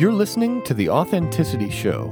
[0.00, 2.06] You're listening to The Authenticity Show,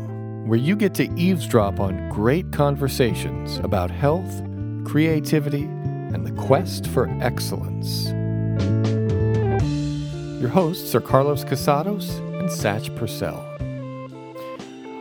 [0.44, 4.42] where you get to eavesdrop on great conversations about health,
[4.84, 8.08] creativity, and the quest for excellence.
[10.38, 13.42] Your hosts are Carlos Casados and Satch Purcell.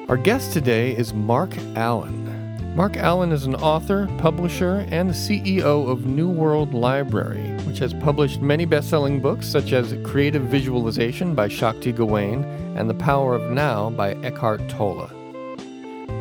[0.08, 2.74] Our guest today is Marc Allen.
[2.74, 8.42] Marc Allen is an author, publisher, and the CEO of New World Library, has published
[8.42, 12.44] many best selling books such as Creative Visualization by Shakti Gawain
[12.76, 15.10] and The Power of Now by Eckhart Tolle.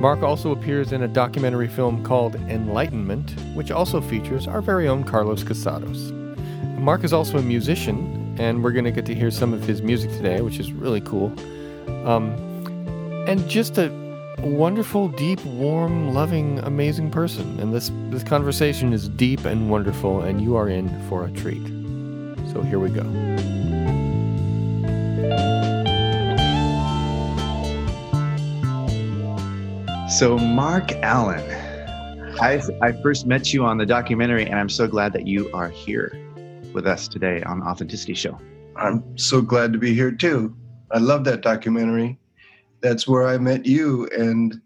[0.01, 5.05] Marc also appears in a documentary film called Enlightenment, which also features our very own
[5.05, 6.13] Carlos Casados.
[6.79, 9.83] Marc is also a musician, and we're going to get to hear some of his
[9.83, 11.33] music today, which is really cool.
[12.07, 12.35] Um,
[13.27, 14.06] and just a
[14.39, 17.59] wonderful, deep, warm, loving, amazing person.
[17.61, 21.67] And this this conversation is deep and wonderful, and you are in for a treat.
[22.53, 23.03] So here we go.
[30.09, 31.43] So, Marc Allen,
[32.41, 35.69] I, I first met you on the documentary, and I'm so glad that you are
[35.69, 36.19] here
[36.73, 38.39] with us today on Authenticity Show.
[38.77, 40.57] I'm so glad to be here too.
[40.91, 42.19] I love that documentary.
[42.87, 44.61] That's where I met you, and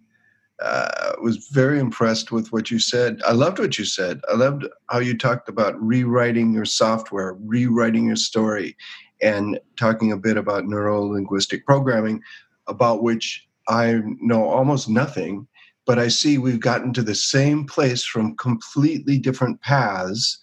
[0.60, 3.22] uh, was very impressed with what you said.
[3.26, 4.20] I loved what you said.
[4.30, 8.76] I loved how you talked about rewriting your software, rewriting your story,
[9.22, 12.20] and talking a bit about neuro linguistic programming,
[12.66, 15.46] about which I know almost nothing,
[15.86, 20.38] but I see we've gotten to the same place from completely different paths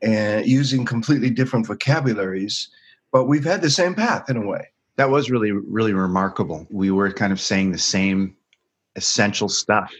[0.00, 2.70] and using completely different vocabularies,
[3.12, 4.68] but we've had the same path in a way.
[4.98, 6.66] That was really, really remarkable.
[6.70, 8.36] We were kind of saying the same
[8.96, 9.90] essential stuff.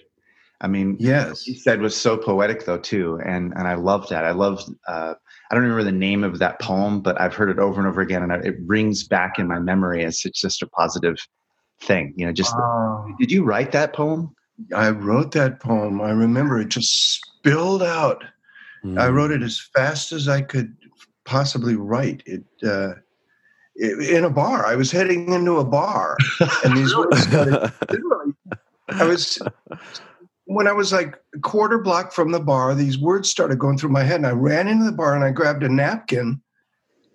[0.60, 4.24] I mean, yes, he said was so poetic though too, and and I loved that.
[4.24, 4.68] I loved.
[4.88, 5.14] Uh,
[5.50, 8.00] I don't remember the name of that poem, but I've heard it over and over
[8.00, 11.16] again, and it rings back in my memory as it's just a positive
[11.80, 12.12] thing.
[12.16, 14.34] You know, just uh, did you write that poem?
[14.74, 16.00] I wrote that poem.
[16.00, 18.24] I remember it just spilled out.
[18.84, 19.00] Mm.
[19.00, 20.76] I wrote it as fast as I could
[21.24, 22.98] possibly write it, uh, it.
[23.78, 24.66] In a bar.
[24.66, 26.16] I was heading into a bar,
[26.64, 27.72] and these words started.
[27.90, 28.34] Literally,
[28.88, 29.38] I was
[30.44, 32.74] when I was like a quarter block from the bar.
[32.74, 35.30] These words started going through my head, and I ran into the bar and I
[35.30, 36.40] grabbed a napkin,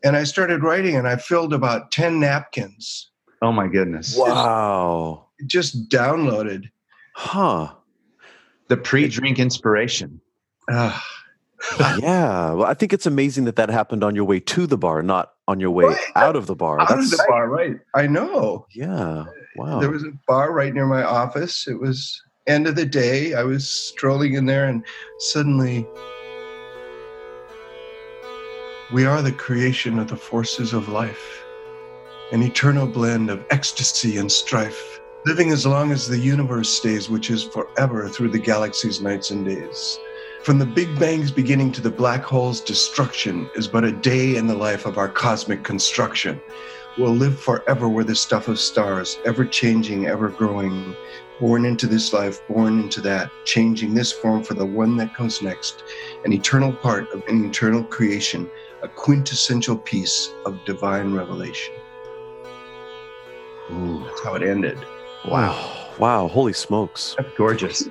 [0.04, 3.10] and I started writing, and I filled about ten napkins
[3.44, 4.16] Oh my goodness.
[4.18, 5.28] Wow.
[5.38, 6.70] It just downloaded.
[7.14, 7.74] Huh.
[8.70, 10.22] The pre-drink inspiration.
[10.72, 10.98] Uh,
[12.00, 12.54] yeah.
[12.54, 15.34] Well, I think it's amazing that that happened on your way to the bar, not
[15.48, 15.98] on your way right.
[16.16, 16.80] out of the bar.
[16.80, 17.78] Out That's, of the bar, right.
[17.96, 18.68] I know.
[18.72, 19.26] Yeah.
[19.56, 19.80] Wow.
[19.80, 21.68] There was a bar right near my office.
[21.68, 23.34] It was end of the day.
[23.34, 24.84] I was strolling in there and
[25.20, 25.88] suddenly
[28.92, 31.44] we are the creation of the forces of life
[32.34, 37.30] an eternal blend of ecstasy and strife, living as long as the universe stays, which
[37.30, 40.00] is forever through the galaxy's nights and days.
[40.44, 44.46] From the Big Bang's beginning to the black hole's destruction is but a day in
[44.46, 46.42] the life of our cosmic construction.
[46.98, 50.98] We'll live forever where the stuff of stars, ever changing, ever growing,
[51.40, 55.42] born into this life, born into that, changing this form for the one that comes
[55.42, 55.86] next,
[56.26, 61.74] an eternal part of an eternal creation, a quintessential piece of divine revelation.
[63.72, 64.04] Ooh.
[64.04, 64.78] That's how it ended.
[65.26, 65.88] Wow.
[65.98, 66.28] Wow.
[66.28, 67.16] Holy smokes.
[67.18, 67.88] That's gorgeous.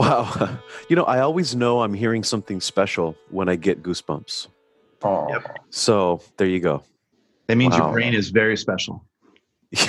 [0.00, 0.58] Wow.
[0.88, 4.48] You know, I always know I'm hearing something special when I get goosebumps.
[5.04, 5.28] Oh.
[5.28, 5.58] Yep.
[5.70, 6.82] So there you go.
[7.46, 7.84] That means wow.
[7.84, 9.04] your brain is very special.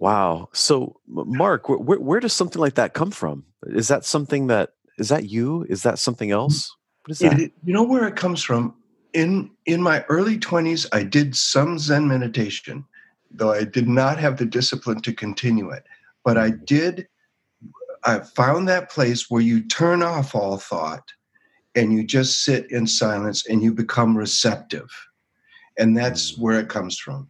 [0.00, 0.48] wow.
[0.54, 3.44] So, Marc, where, where does something like that come from?
[3.66, 5.66] Is that something that is that you?
[5.68, 6.74] Is that something else?
[7.04, 7.38] What is that?
[7.38, 8.74] It, you know where it comes from?
[9.12, 12.86] In in my early 20s, I did some Zen meditation
[13.34, 15.84] though I did not have the discipline to continue it.
[16.24, 17.08] But I did,
[18.04, 21.12] I found that place where you turn off all thought
[21.74, 24.90] and you just sit in silence and you become receptive.
[25.78, 26.38] And that's mm.
[26.40, 27.28] where it comes from.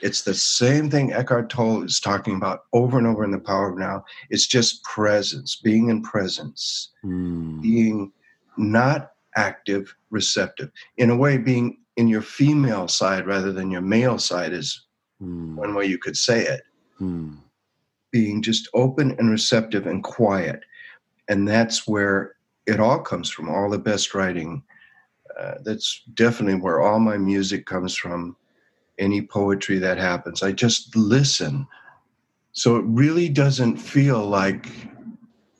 [0.00, 3.72] It's the same thing Eckhart Tolle is talking about over and over in The Power
[3.72, 4.04] of Now.
[4.28, 7.62] It's just presence, being in presence, mm.
[7.62, 8.12] being
[8.56, 10.70] not active, receptive.
[10.98, 14.84] In a way, being in your female side rather than your male side is
[15.22, 15.54] mm.
[15.54, 16.62] one way you could say it.
[17.00, 17.38] Mm.
[18.14, 20.60] Being just open and receptive and quiet.
[21.26, 24.62] And that's where it all comes from, all the best writing.
[25.36, 28.36] Uh, that's definitely where all my music comes from,
[29.00, 30.44] any poetry that happens.
[30.44, 31.66] I just listen.
[32.52, 34.68] So it really doesn't feel like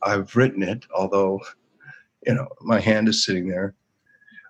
[0.05, 1.41] I've written it, although,
[2.25, 3.75] you know, my hand is sitting there.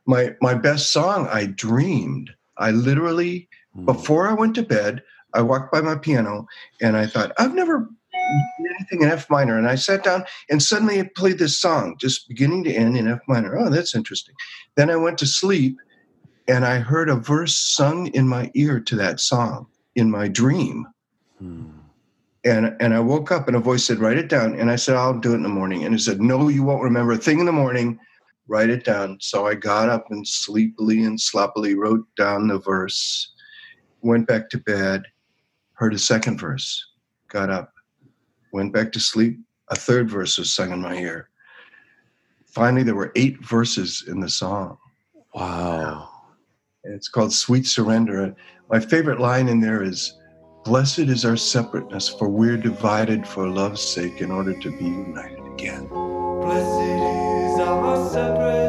[0.05, 2.35] My, my best song, I dreamed.
[2.59, 3.87] I literally Mm.
[3.87, 5.03] Before I went to bed,
[5.35, 6.47] I walked by my piano
[6.81, 9.59] and I thought, I've never done anything in F minor.
[9.59, 13.09] And I sat down and suddenly it played this song, just beginning to end in
[13.09, 13.59] F minor.
[13.59, 14.35] Oh, that's interesting.
[14.77, 15.79] Then I went to sleep
[16.49, 20.87] and I heard a verse sung in my ear to that song in my dream.
[21.39, 21.71] Hmm.
[22.45, 24.59] And, and I woke up and a voice said, Write it down.
[24.59, 25.85] And I said, I'll do it in the morning.
[25.85, 27.99] And it said, No, you won't remember a thing in the morning.
[28.47, 29.17] Write it down.
[29.21, 33.33] So I got up and sleepily and sloppily wrote down the verse,
[34.03, 35.05] went back to bed,
[35.75, 36.85] heard a second verse,
[37.29, 37.73] got up,
[38.53, 39.39] went back to sleep.
[39.71, 41.31] A third verse was sung in my ear.
[42.47, 44.79] Finally, there were eight verses in the song.
[45.35, 46.09] Wow.
[46.85, 48.35] And it's called Sweet Surrender.
[48.71, 50.15] My favorite line in there is
[50.65, 55.45] Blessed is our separateness, for we're divided for love's sake in order to be united
[55.53, 55.87] again.
[55.89, 58.64] Blessed is our separateness,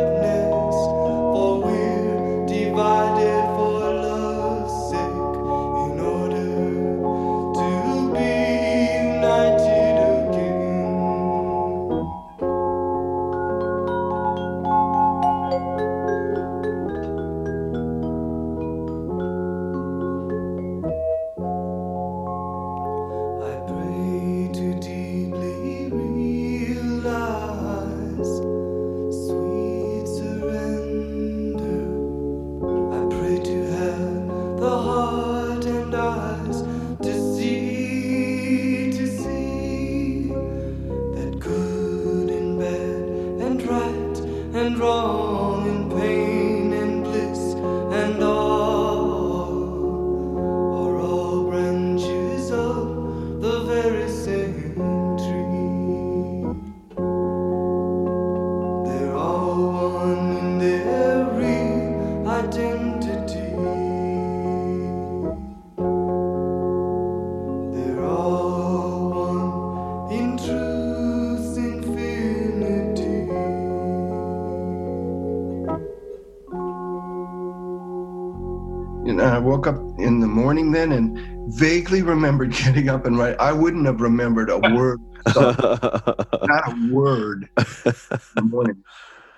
[79.39, 83.39] woke up in the morning then and vaguely remembered getting up and writing.
[83.39, 84.99] I wouldn't have remembered a word,
[85.35, 87.93] not a word in
[88.35, 88.83] the morning.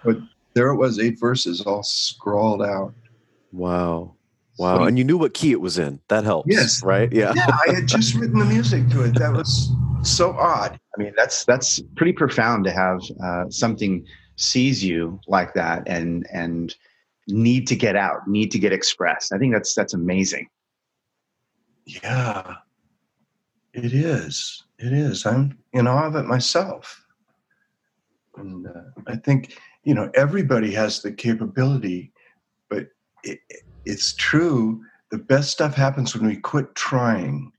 [0.03, 0.17] But
[0.53, 2.93] there it was, eight verses all scrawled out.
[3.51, 4.15] Wow.
[4.57, 4.77] Wow.
[4.77, 5.99] So, and you knew what key it was in.
[6.07, 6.49] That helps.
[6.51, 6.83] Yes.
[6.83, 7.11] Right?
[7.11, 7.33] Yeah.
[7.35, 7.47] Yeah.
[7.67, 9.13] I had just written the music to it.
[9.19, 9.71] That was
[10.01, 10.79] so odd.
[10.97, 14.05] I mean, that's that's pretty profound to have uh, something
[14.35, 16.75] seize you like that and and
[17.27, 19.33] need to get out, need to get expressed.
[19.33, 20.47] I think that's that's amazing.
[21.85, 22.55] Yeah,
[23.73, 24.63] it is.
[24.79, 25.25] It is.
[25.25, 27.05] I'm in awe of it myself,
[28.37, 32.11] and uh, I think you know everybody has the capability,
[32.69, 32.87] but
[33.23, 33.39] it,
[33.85, 34.83] it's true.
[35.11, 37.51] The best stuff happens when we quit trying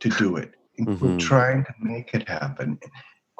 [0.00, 0.98] to do it and mm-hmm.
[0.98, 2.78] quit trying to make it happen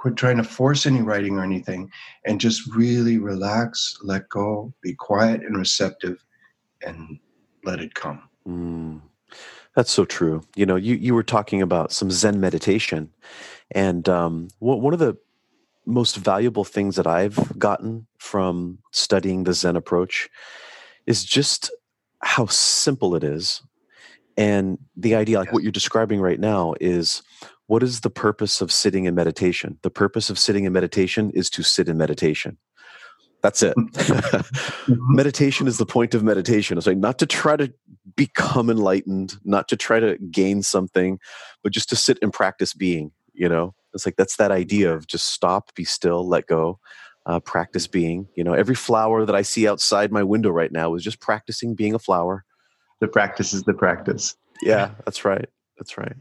[0.07, 1.91] quit trying to force any writing or anything
[2.25, 6.25] and just really relax let go be quiet and receptive
[6.87, 7.19] and
[7.65, 8.23] let it come.
[8.47, 9.01] Mm,
[9.75, 10.43] that's so true.
[10.55, 13.11] You know you, you were talking about some zen meditation
[13.73, 15.17] and um, one of the
[15.89, 20.29] most valuable things that i've gotten from studying the zen approach
[21.07, 21.71] is just
[22.23, 23.63] how simple it is
[24.37, 25.55] and the idea like yes.
[25.55, 27.23] what you're describing right now is
[27.67, 29.79] what is the purpose of sitting in meditation?
[29.83, 32.59] The purpose of sitting in meditation is to sit in meditation.
[33.43, 33.75] That's it.
[34.87, 35.17] Mm-hmm.
[35.17, 36.79] meditation is the point of meditation.
[36.79, 37.73] It's like not to try to
[38.15, 41.19] become enlightened, not to try to gain something,
[41.65, 43.75] but just to sit and practice being, you know?
[43.93, 46.79] It's like that's that idea of just stop, be still, let go,
[47.27, 48.29] uh, practice being.
[48.37, 51.75] You know, every flower that I see outside my window right now is just practicing
[51.75, 52.45] being a flower.
[53.01, 54.37] The practice is the practice.
[54.63, 55.49] Yeah, that's right.
[55.79, 56.15] That's right.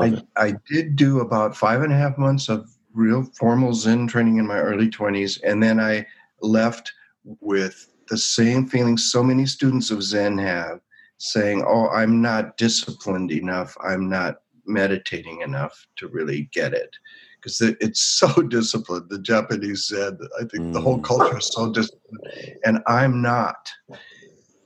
[0.00, 4.38] I, I did do about five and a half months of real formal Zen training
[4.38, 5.40] in my early 20s.
[5.44, 6.06] And then I
[6.40, 6.92] left
[7.40, 10.80] with the same feeling so many students of Zen have
[11.18, 13.76] saying, Oh, I'm not disciplined enough.
[13.82, 16.96] I'm not meditating enough to really get it.
[17.36, 19.08] Because it's so disciplined.
[19.08, 20.72] The Japanese said, I think mm.
[20.72, 21.04] the whole mm.
[21.04, 22.26] culture is so disciplined.
[22.64, 23.70] And I'm not.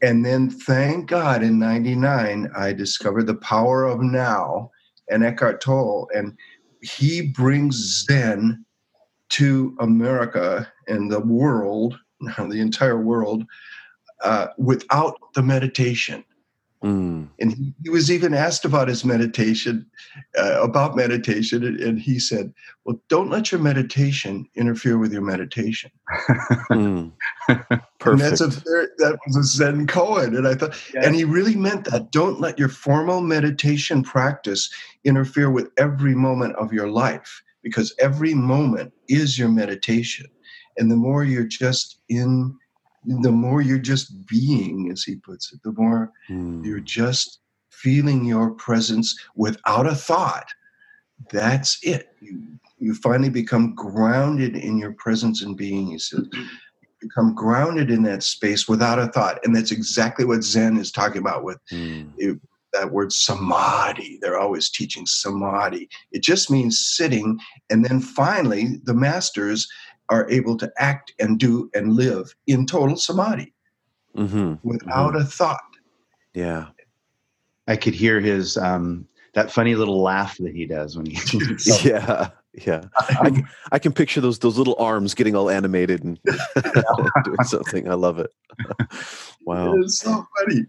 [0.03, 4.71] And then, thank God, in 99, I discovered the power of now
[5.11, 6.37] and Eckhart Tolle, and
[6.83, 8.65] he brings Zen
[9.31, 13.45] to America and the world, the entire world,
[14.23, 16.25] uh, without the meditation.
[16.87, 17.29] Mm.
[17.41, 19.85] And he, he, was even asked about his meditation,
[20.39, 25.23] uh, about meditation, and, and, he said, "Well, don't let your meditation interfere with your
[25.23, 25.91] meditation."
[26.71, 27.13] mm.
[27.49, 27.83] Perfect.
[28.07, 28.47] And that's a
[28.99, 31.05] that was a Zen koan, and I thought, yeah.
[31.05, 32.13] and he really meant that.
[32.13, 38.33] Don't let your formal meditation practice interfere with every moment of your life, because every
[38.33, 40.27] moment is your meditation,
[40.77, 42.57] and the more you're just in
[43.07, 46.65] the more you're just being, as he puts it, the more mm.
[46.65, 50.49] you're just feeling your presence without a thought.
[51.31, 52.09] That's it.
[52.21, 52.43] You,
[52.79, 55.89] you finally become grounded in your presence and being.
[55.89, 56.27] He says,
[57.01, 59.39] become grounded in that space without a thought.
[59.45, 62.11] And that's exactly what Zen is talking about with mm.
[62.17, 62.39] it,
[62.73, 64.19] that word samadhi.
[64.21, 65.89] They're always teaching samadhi.
[66.13, 67.39] It just means sitting.
[67.71, 69.69] And then finally, the masters
[70.09, 73.53] are able to act and do and live in total samadhi
[74.17, 74.55] mm-hmm.
[74.69, 75.23] without mm-hmm.
[75.23, 75.61] a thought.
[76.35, 76.67] Yeah.
[77.69, 81.19] I could hear his um, that funny little laugh that he does when he
[81.85, 86.19] yeah yeah I, I, can picture those those little arms getting all animated and
[87.25, 88.31] doing something i love it
[89.45, 90.63] wow it's so funny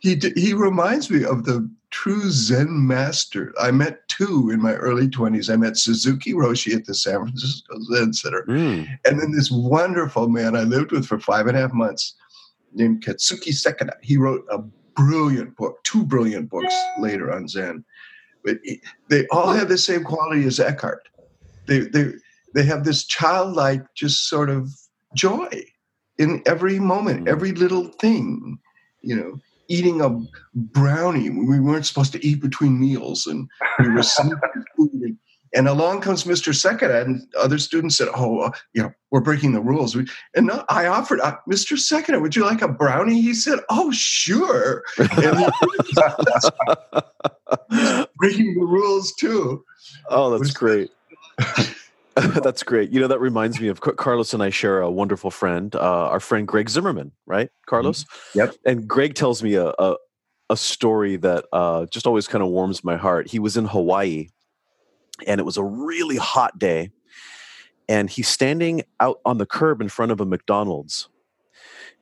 [0.00, 3.54] he he reminds me of the true Zen master.
[3.60, 5.48] I met two in my early 20s.
[5.48, 8.44] I met Suzuki Roshi at the San Francisco Zen Center.
[8.48, 8.88] Mm.
[9.06, 12.14] And then this wonderful man I lived with for five and a half months
[12.72, 13.92] named Katsuki Sekida.
[14.02, 14.58] He wrote a
[14.96, 17.84] brilliant book, two brilliant books later on Zen.
[18.42, 18.58] But
[19.08, 21.08] they all have the same quality as Eckhart.
[21.66, 22.10] They, they,
[22.54, 24.68] they have this childlike, just sort of
[25.14, 25.48] joy
[26.18, 27.28] in every moment, mm.
[27.28, 28.58] every little thing,
[29.00, 30.18] you know eating a
[30.54, 34.38] brownie we weren't supposed to eat between meals and we were sneaking
[34.76, 35.16] food.
[35.56, 36.52] And along comes Mr.
[36.52, 40.04] Sekida, and other students said, "Oh, uh, you know, we're breaking the rules." We,
[40.34, 41.76] and I offered, uh, "Mr.
[41.76, 44.82] Sekida, would you like a brownie?" He said, "Oh, sure."
[48.16, 49.64] breaking the rules too.
[50.10, 50.90] Oh, that's great.
[52.42, 52.90] That's great.
[52.90, 56.20] You know, that reminds me of Carlos and I share a wonderful friend, uh, our
[56.20, 57.50] friend Greg Zimmerman, right?
[57.66, 58.04] Carlos?
[58.04, 58.38] Mm-hmm.
[58.38, 58.54] Yep.
[58.66, 59.96] And Greg tells me a, a,
[60.50, 63.30] a story that uh, just always kind of warms my heart.
[63.30, 64.28] He was in Hawaii
[65.26, 66.90] and it was a really hot day.
[67.88, 71.08] And he's standing out on the curb in front of a McDonald's.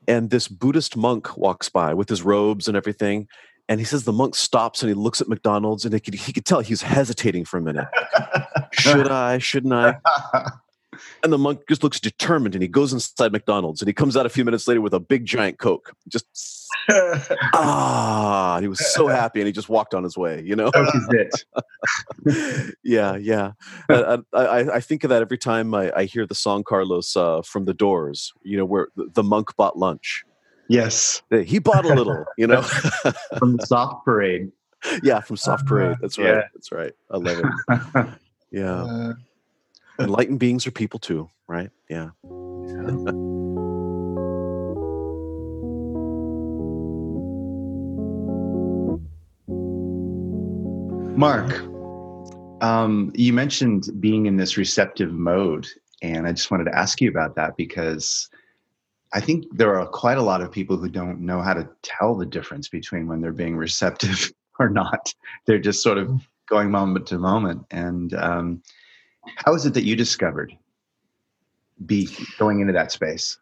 [0.06, 3.28] And this Buddhist monk walks by with his robes and everything.
[3.68, 6.32] And he says the monk stops and he looks at McDonald's and he could, he
[6.32, 7.88] could tell he's hesitating for a minute.
[8.72, 9.38] Should I?
[9.38, 9.96] Shouldn't I?
[11.22, 14.26] And the monk just looks determined and he goes inside McDonald's and he comes out
[14.26, 15.94] a few minutes later with a big giant Coke.
[16.08, 16.26] Just
[17.54, 20.70] ah, he was so happy and he just walked on his way, you know?
[22.82, 23.52] yeah, yeah.
[23.88, 27.42] I, I, I, think of that every time I, I hear the song Carlos uh,
[27.42, 30.24] from the doors, you know, where the monk bought lunch.
[30.68, 31.22] Yes.
[31.44, 32.62] He bought a little, you know,
[33.38, 34.50] from the soft parade.
[35.02, 35.96] Yeah, from soft parade.
[36.00, 36.26] That's right.
[36.26, 36.42] Yeah.
[36.54, 36.92] That's right.
[37.10, 37.42] I love
[37.94, 38.08] it.
[38.52, 38.82] Yeah.
[38.82, 39.12] Uh,
[39.98, 41.70] Enlightened beings are people too, right?
[41.88, 42.10] Yeah.
[42.22, 43.12] yeah.
[51.16, 51.52] Marc,
[52.62, 55.66] um, you mentioned being in this receptive mode,
[56.02, 58.28] and I just wanted to ask you about that because
[59.14, 62.14] I think there are quite a lot of people who don't know how to tell
[62.14, 65.14] the difference between when they're being receptive or not.
[65.46, 66.26] They're just sort of mm.
[66.48, 67.66] going moment to moment.
[67.70, 68.62] And um,
[69.36, 70.56] how is it that you discovered
[71.84, 73.38] be going into that space?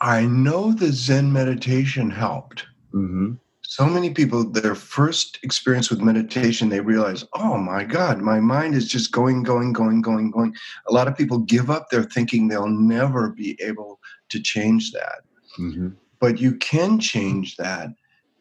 [0.00, 2.66] I know the Zen meditation helped.
[2.92, 3.34] Mm-hmm.
[3.62, 8.74] So many people, their first experience with meditation, they realize, oh my God, my mind
[8.74, 10.54] is just going, going, going, going, going.
[10.86, 11.90] A lot of people give up.
[11.90, 13.98] They're thinking they'll never be able
[14.30, 15.20] to change that.
[15.58, 15.90] Mm-hmm.
[16.20, 17.88] But you can change that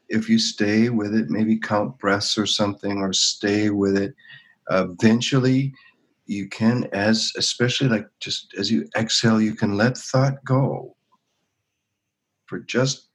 [0.10, 4.13] if you stay with it, maybe count breaths or something, or stay with it.
[4.70, 5.74] Eventually,
[6.25, 10.96] you can, as especially like just as you exhale, you can let thought go
[12.46, 13.10] for just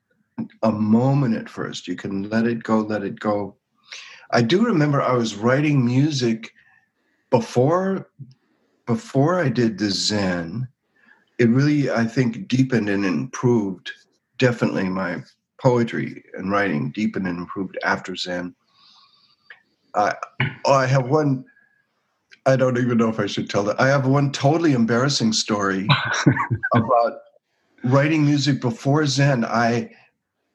[0.62, 1.89] a moment at first.
[1.89, 3.57] You can let it go, let it go.
[4.33, 6.53] I do remember I was writing music
[7.31, 8.11] before
[8.87, 10.69] before I did the Zen
[11.40, 13.90] it really, I think, deepened and improved
[14.38, 15.23] definitely my
[15.59, 18.54] poetry and writing deepened and improved after Zen.
[19.94, 20.14] I,
[20.66, 21.47] oh, I have one.
[22.44, 23.80] I don't even know if I should tell that.
[23.80, 25.88] I have one totally embarrassing story
[26.75, 27.20] about
[27.85, 29.47] writing music before Zen.
[29.47, 29.90] I,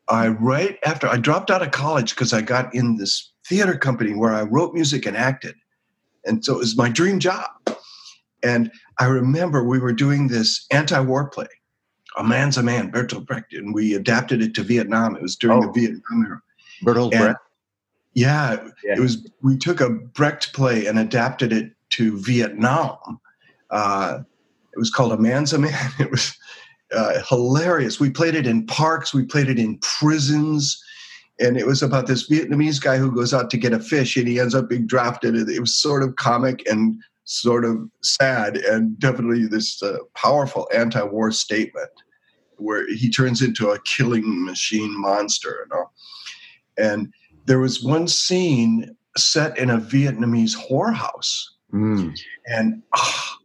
[0.07, 4.13] I right after I dropped out of college because I got in this theater company
[4.13, 5.55] where I wrote music and acted,
[6.25, 7.49] and so it was my dream job.
[8.45, 11.47] And I remember we were doing this anti-war play,
[12.17, 15.15] A Man's a Man, Bertolt Brecht, and we adapted it to Vietnam.
[15.15, 15.71] It was during oh.
[15.71, 16.41] the Vietnam era.
[16.83, 17.39] Bertolt Brecht.
[18.13, 19.29] Yeah, yeah, it was.
[19.41, 23.19] We took a Brecht play and adapted it to Vietnam.
[23.71, 24.19] Uh,
[24.73, 25.91] it was called A Man's a Man.
[25.99, 26.37] It was
[26.93, 27.99] uh, hilarious.
[27.99, 29.13] We played it in parks.
[29.13, 30.81] We played it in prisons.
[31.39, 34.27] And it was about this Vietnamese guy who goes out to get a fish and
[34.27, 35.35] he ends up being drafted.
[35.35, 36.95] It was sort of comic and
[37.25, 41.89] sort of sad and definitely this uh, powerful anti-war statement
[42.57, 45.93] where he turns into a killing machine monster and all.
[46.77, 47.13] And
[47.45, 51.43] there was one scene set in a Vietnamese whorehouse.
[51.73, 52.17] Mm.
[52.45, 53.35] And oh,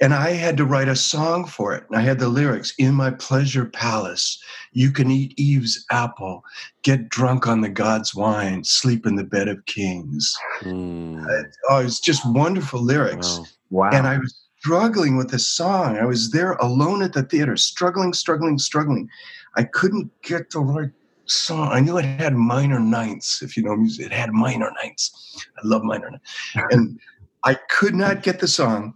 [0.00, 1.84] and I had to write a song for it.
[1.88, 6.42] And I had the lyrics In my pleasure palace, you can eat Eve's apple,
[6.82, 10.34] get drunk on the god's wine, sleep in the bed of kings.
[10.60, 11.24] Mm.
[11.24, 13.38] Uh, oh, it's just wonderful lyrics.
[13.38, 13.44] Wow.
[13.70, 13.90] wow.
[13.92, 15.96] And I was struggling with the song.
[15.96, 19.08] I was there alone at the theater, struggling, struggling, struggling.
[19.56, 20.90] I couldn't get the right
[21.24, 21.68] song.
[21.72, 24.06] I knew it had minor ninths, if you know music.
[24.06, 25.46] It had minor ninths.
[25.56, 26.30] I love minor ninths.
[26.70, 27.00] and
[27.44, 28.94] I could not get the song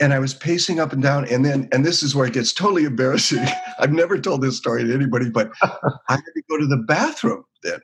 [0.00, 2.52] and I was pacing up and down, and then, and this is where it gets
[2.52, 3.44] totally embarrassing.
[3.78, 7.44] I've never told this story to anybody, but I had to go to the bathroom.
[7.62, 7.80] Then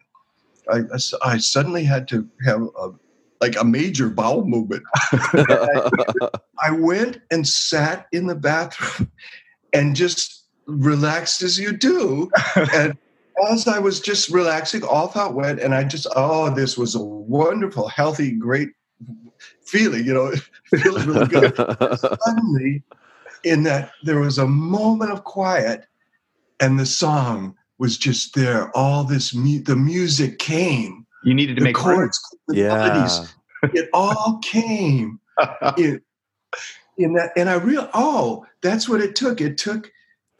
[0.70, 0.80] I,
[1.22, 2.90] I suddenly had to have a,
[3.40, 4.82] like a major bowel movement.
[5.12, 6.30] I,
[6.62, 9.10] I went and sat in the bathroom
[9.72, 12.30] and just relaxed as you do,
[12.72, 12.96] and
[13.50, 17.02] as I was just relaxing, all thought went, and I just, oh, this was a
[17.02, 18.70] wonderful, healthy, great
[19.74, 20.26] feeling, you know,
[20.72, 21.56] it feels really good.
[22.26, 22.82] Suddenly,
[23.42, 25.86] in that there was a moment of quiet
[26.60, 28.74] and the song was just there.
[28.76, 31.04] All this, mu- the music came.
[31.24, 32.68] You needed to the make chords, the yeah.
[32.68, 33.34] melodies.
[33.74, 35.18] It all came
[35.76, 36.00] in,
[36.96, 37.32] in that.
[37.36, 39.40] And I real oh, that's what it took.
[39.40, 39.90] It took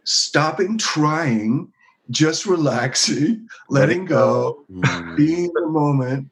[0.05, 1.73] stopping trying,
[2.11, 5.17] just relaxing, letting go, mm.
[5.17, 6.31] being in the moment,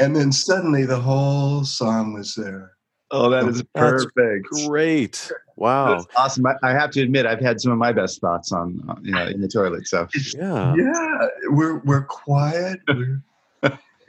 [0.00, 2.76] and then suddenly the whole song was there.
[3.10, 4.48] Oh, that is perfect.
[4.50, 5.30] That's great.
[5.56, 5.94] Wow.
[5.94, 6.46] That's awesome.
[6.46, 9.26] I, I, have to admit, I've had some of my best thoughts on, you know,
[9.26, 9.86] in the toilet.
[9.86, 12.80] So yeah, yeah, we're we're quiet.
[12.88, 13.22] We're,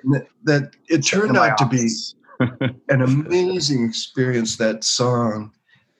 [0.03, 2.15] that, that it turned out office.
[2.39, 4.57] to be an amazing experience.
[4.57, 5.51] That song.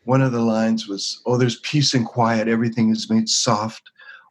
[0.04, 2.48] One of the lines was, "Oh, there's peace and quiet.
[2.48, 3.82] Everything is made soft.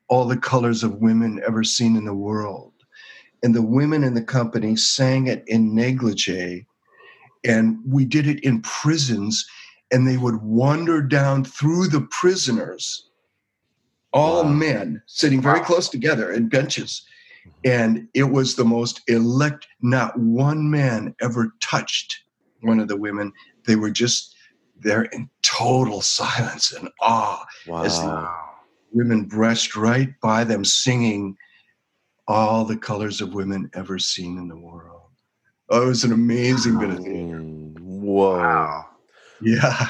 [0.08, 2.72] All the colors of women ever seen in the world."
[3.46, 6.66] And the women in the company sang it in negligee
[7.44, 9.46] and we did it in prisons
[9.92, 13.08] and they would wander down through the prisoners
[14.12, 14.50] all wow.
[14.50, 17.06] men sitting very close together in benches
[17.46, 17.70] mm-hmm.
[17.70, 22.24] and it was the most elect not one man ever touched
[22.62, 23.32] one of the women
[23.64, 24.34] they were just
[24.80, 27.84] there in total silence and awe wow.
[27.84, 28.28] as the
[28.90, 31.36] women brushed right by them singing
[32.28, 35.02] all the colors of women ever seen in the world.
[35.68, 37.40] Oh, it was an amazing bit of theater.
[37.40, 38.38] Whoa.
[38.38, 38.86] Wow.
[39.40, 39.88] Yeah.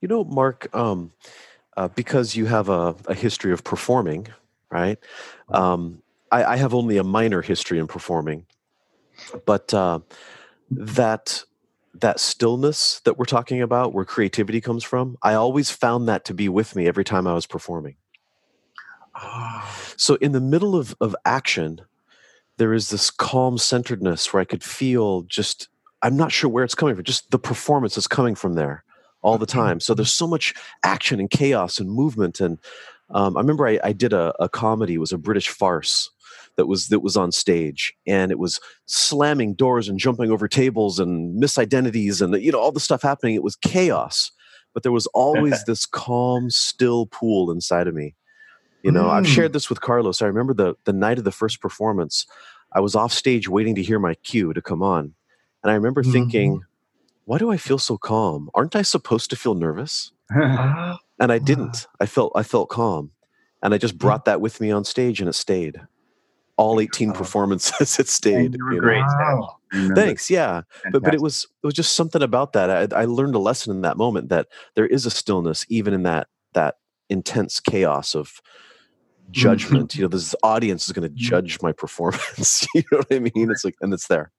[0.00, 1.12] You know, Marc, um,
[1.76, 4.28] uh, because you have a, a, history of performing,
[4.70, 4.98] right?
[5.48, 8.46] Um, I, I, have only a minor history in performing,
[9.46, 10.00] but uh,
[10.70, 11.44] that
[11.94, 16.34] that stillness that we're talking about, where creativity comes from, I always found that to
[16.34, 17.96] be with me every time I was performing.
[19.96, 21.80] So in the middle of, of action,
[22.58, 25.68] there is this calm centeredness where I could feel just,
[26.02, 28.84] I'm not sure where it's coming from, just the performance is coming from there
[29.22, 29.80] all the time.
[29.80, 30.54] So there's so much
[30.84, 32.40] action and chaos and movement.
[32.40, 32.58] And
[33.10, 36.10] um, I remember I, I did a, a comedy, it was a British farce
[36.56, 40.98] that was that was on stage and it was slamming doors and jumping over tables
[40.98, 44.30] and misidentities and you know all the stuff happening it was chaos
[44.74, 48.14] but there was always this calm still pool inside of me
[48.82, 49.10] you know, mm.
[49.10, 50.22] I've shared this with Carlos.
[50.22, 52.26] I remember the the night of the first performance,
[52.72, 55.14] I was off stage waiting to hear my cue to come on.
[55.62, 56.12] And I remember mm.
[56.12, 56.62] thinking,
[57.24, 58.50] why do I feel so calm?
[58.54, 60.12] Aren't I supposed to feel nervous?
[60.30, 61.86] and I didn't.
[62.00, 63.10] I felt I felt calm.
[63.62, 63.98] And I just mm.
[63.98, 65.80] brought that with me on stage and it stayed.
[66.56, 68.54] All 18 performances it stayed.
[68.54, 69.02] you were you great.
[69.02, 69.56] Wow.
[69.94, 70.30] Thanks.
[70.30, 70.62] Yeah.
[70.62, 70.92] Fantastic.
[70.92, 72.92] But but it was it was just something about that.
[72.92, 76.02] I, I learned a lesson in that moment that there is a stillness even in
[76.04, 76.76] that that
[77.08, 78.40] intense chaos of
[79.30, 79.94] judgment.
[79.94, 82.66] you know, this audience is going to judge my performance.
[82.74, 83.50] you know what I mean?
[83.50, 84.30] It's like, and it's there.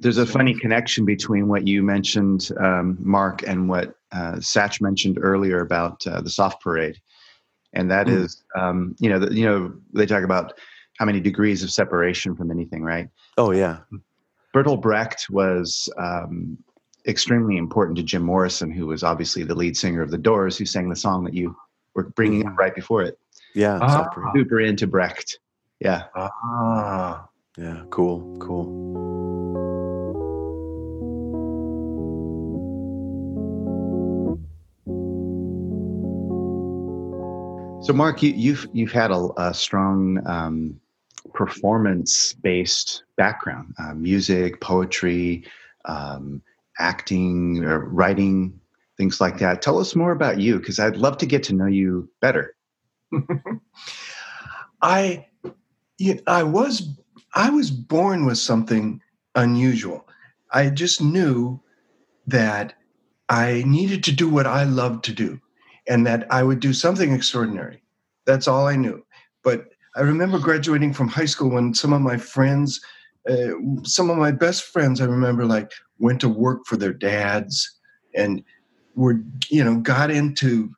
[0.00, 5.18] There's a funny connection between what you mentioned, um, Marc, and what uh, Satch mentioned
[5.20, 7.00] earlier about uh, the soft parade,
[7.72, 8.22] and that mm.
[8.22, 10.58] is, um, you know, the, you know, they talk about
[10.98, 13.08] how many degrees of separation from anything, right?
[13.36, 13.78] Oh yeah.
[14.54, 16.58] Bertolt Brecht was um,
[17.06, 20.64] extremely important to Jim Morrison, who was obviously the lead singer of the Doors, who
[20.64, 21.56] sang the song that you
[21.94, 23.18] were bringing up right before it.
[23.54, 24.10] Yeah, ah.
[24.34, 25.38] super into Brecht.
[25.80, 26.04] Yeah.
[26.14, 27.28] Ah.
[27.56, 28.66] Yeah, cool, cool.
[37.82, 40.80] So, Marc, you, you've you've had a, a strong um,
[41.32, 45.44] performance-based background: uh, music, poetry,
[45.86, 46.42] um,
[46.78, 48.60] acting, or writing,
[48.96, 49.62] things like that.
[49.62, 52.54] Tell us more about you, because I'd love to get to know you better.
[54.82, 55.26] I,
[56.26, 56.88] I was
[57.34, 59.00] I was born with something
[59.34, 60.08] unusual.
[60.52, 61.60] I just knew
[62.26, 62.74] that
[63.28, 65.40] I needed to do what I loved to do
[65.86, 67.82] and that I would do something extraordinary.
[68.26, 69.04] That's all I knew.
[69.42, 69.66] But
[69.96, 72.80] I remember graduating from high school when some of my friends,
[73.28, 73.52] uh,
[73.84, 77.78] some of my best friends, I remember like went to work for their dads
[78.14, 78.42] and
[78.94, 80.70] were, you know, got into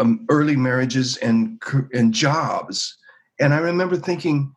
[0.00, 2.96] um, early marriages and and jobs.
[3.38, 4.52] And I remember thinking,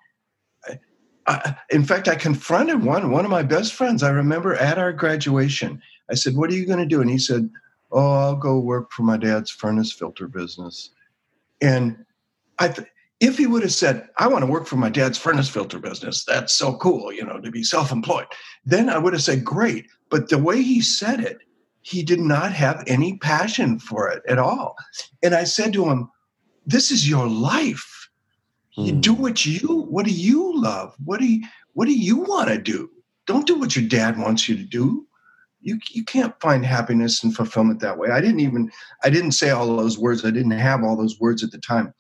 [1.27, 4.03] I, in fact, I confronted one one of my best friends.
[4.03, 7.19] I remember at our graduation, I said, "What are you going to do?" And he
[7.19, 7.49] said,
[7.91, 10.89] "Oh, I'll go work for my dad's furnace filter business."
[11.62, 12.06] And
[12.60, 12.88] I, th-
[13.19, 16.25] if he would have said, "I want to work for my dad's furnace filter business,"
[16.25, 18.27] that's so cool, you know, to be self-employed.
[18.65, 21.39] Then I would have said, "Great." But the way he said it,
[21.83, 24.75] he did not have any passion for it at all.
[25.21, 26.09] And I said to him,
[26.65, 28.09] "This is your life.
[28.75, 29.21] You do Hmm.
[29.21, 29.85] what you.
[29.89, 30.95] What do you love?
[31.03, 32.89] What do you, What do you want to do?
[33.25, 35.07] Don't do what your dad wants you to do."
[35.65, 38.09] you you can't find happiness and fulfillment that way.
[38.09, 38.69] I didn't even
[39.03, 40.25] I didn't say all those words.
[40.25, 41.93] I didn't have all those words at the time,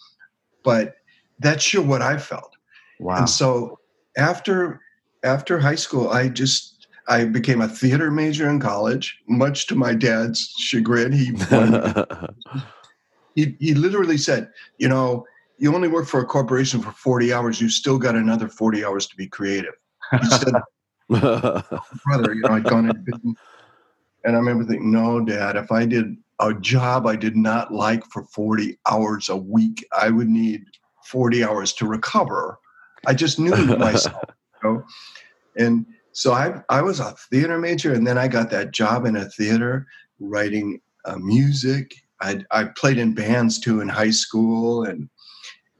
[0.63, 0.95] but
[1.39, 2.51] that's sure what I felt.
[2.99, 3.19] Wow.
[3.19, 3.79] And so
[4.17, 4.81] after
[5.23, 6.72] after high school, I just
[7.07, 11.11] I became a theater major in college, much to my dad's chagrin.
[11.11, 11.33] He
[13.35, 15.25] he, he literally said, you know,
[15.57, 19.07] you only work for a corporation for 40 hours, you still got another 40 hours
[19.07, 19.73] to be creative.
[20.21, 20.53] He said,
[21.09, 23.37] brother, you know, I'd gone into business.
[24.25, 28.05] And I remember thinking, no, dad, if I did a job I did not like
[28.05, 30.63] for 40 hours a week, I would need
[31.05, 32.57] 40 hours to recover.
[33.05, 34.23] I just knew myself,
[34.63, 34.83] you know.
[35.57, 39.15] And so I, I was a theater major, and then I got that job in
[39.15, 39.87] a theater
[40.19, 41.95] writing uh, music.
[42.21, 45.09] I, I played in bands too in high school, and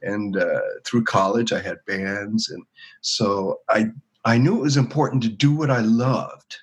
[0.02, 2.62] and uh, through college I had bands, and
[3.00, 3.90] so I
[4.24, 6.56] I knew it was important to do what I loved,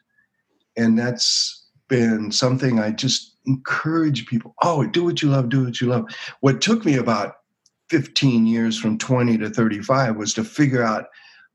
[0.76, 4.54] and that's been something I just encourage people.
[4.62, 6.06] Oh, do what you love, do what you love.
[6.42, 7.36] What took me about
[7.90, 11.08] 15 years from 20 to 35 was to figure out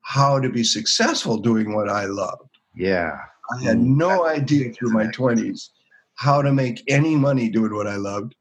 [0.06, 2.58] how to be successful doing what I loved.
[2.76, 3.18] yeah.
[3.58, 5.70] I had no idea through my 20s
[6.14, 8.34] how to make any money doing what I loved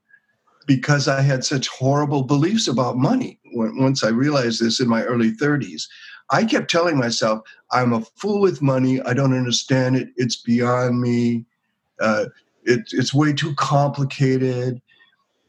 [0.67, 3.39] because I had such horrible beliefs about money.
[3.53, 5.83] Once I realized this in my early 30s,
[6.29, 9.01] I kept telling myself, I'm a fool with money.
[9.01, 10.09] I don't understand it.
[10.17, 11.45] It's beyond me.
[11.99, 12.25] Uh,
[12.63, 14.81] it, it's way too complicated.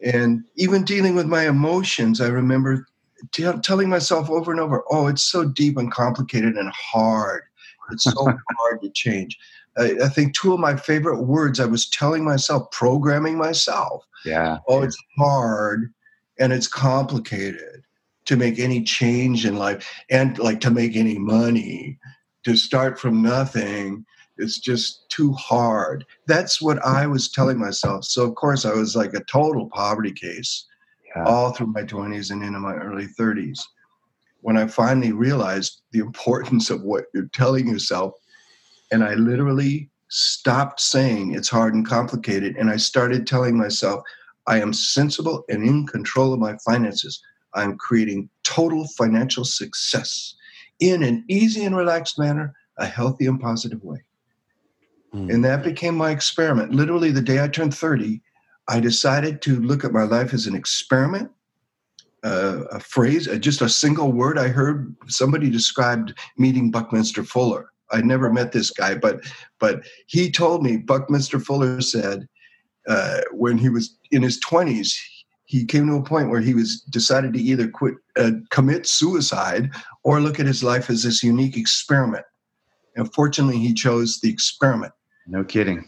[0.03, 2.87] And even dealing with my emotions, I remember
[3.33, 7.43] t- telling myself over and over, oh, it's so deep and complicated and hard.
[7.91, 8.13] It's so
[8.59, 9.39] hard to change.
[9.79, 14.05] I, I think two of my favorite words I was telling myself, programming myself.
[14.25, 14.59] Yeah.
[14.69, 15.93] Oh, it's hard
[16.39, 17.83] and it's complicated
[18.27, 21.99] to make any change in life and like to make any money,
[22.45, 24.05] to start from nothing.
[24.37, 26.05] It's just too hard.
[26.27, 28.05] That's what I was telling myself.
[28.05, 30.67] So, of course, I was like a total poverty case
[31.17, 31.25] Yeah.
[31.25, 33.59] all through my 20s and into my early 30s.
[34.41, 38.13] When I finally realized the importance of what you're telling yourself,
[38.93, 44.03] and I literally stopped saying it's hard and complicated, and I started telling myself,
[44.47, 47.21] I am sensible and in control of my finances.
[47.55, 50.35] I'm creating total financial success
[50.81, 54.05] in an easy and relaxed manner, a healthy and positive way.
[55.13, 55.31] Hmm.
[55.31, 56.73] And that became my experiment.
[56.73, 58.21] Literally, the day I turned 30,
[58.69, 61.31] I decided to look at my life as an experiment.
[62.25, 64.39] Uh, a phrase, uh, just a single word.
[64.39, 67.71] I heard somebody described meeting Buckminster Fuller.
[67.93, 69.21] I never met this guy, but
[69.61, 72.27] but he told me Buckminster Fuller said
[72.89, 74.93] uh, when he was in his 20s,
[75.45, 79.71] he came to a point where he was decided to either quit, uh, commit suicide,
[80.03, 82.25] or look at his life as this unique experiment.
[82.97, 84.93] And fortunately, he chose the experiment
[85.27, 85.87] No kidding.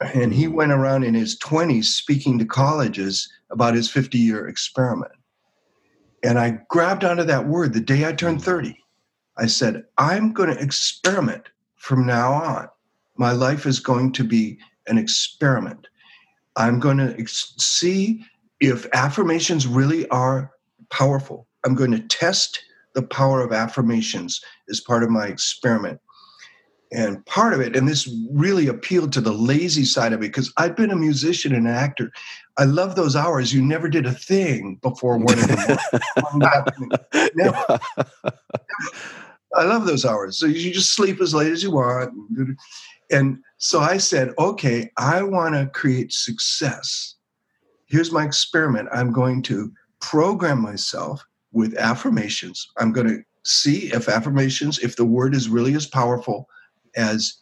[0.00, 5.12] And he went around in his 20s speaking to colleges about his 50 year experiment.
[6.22, 8.76] And I grabbed onto that word the day I turned 30.
[9.36, 12.68] I said, I'm going to experiment from now on.
[13.16, 15.86] My life is going to be an experiment.
[16.56, 18.24] I'm going to ex- see
[18.60, 20.50] if affirmations really are
[20.90, 21.46] powerful.
[21.64, 22.62] I'm going to test
[22.94, 26.00] the power of affirmations as part of my experiment.
[26.96, 30.50] And part of it, and this really appealed to the lazy side of it, because
[30.56, 32.10] I've been a musician and an actor.
[32.56, 33.52] I love those hours.
[33.52, 35.78] You never did a thing before one in the
[36.32, 36.90] morning.
[37.34, 37.78] never.
[39.54, 40.38] I love those hours.
[40.38, 42.14] So you just sleep as late as you want.
[43.10, 47.16] And so I said, okay, I want to create success.
[47.88, 48.88] Here's my experiment.
[48.90, 52.66] I'm going to program myself with affirmations.
[52.78, 56.48] I'm going to see if affirmations, if the word is really as powerful
[56.96, 57.38] as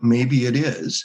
[0.00, 1.04] maybe it is.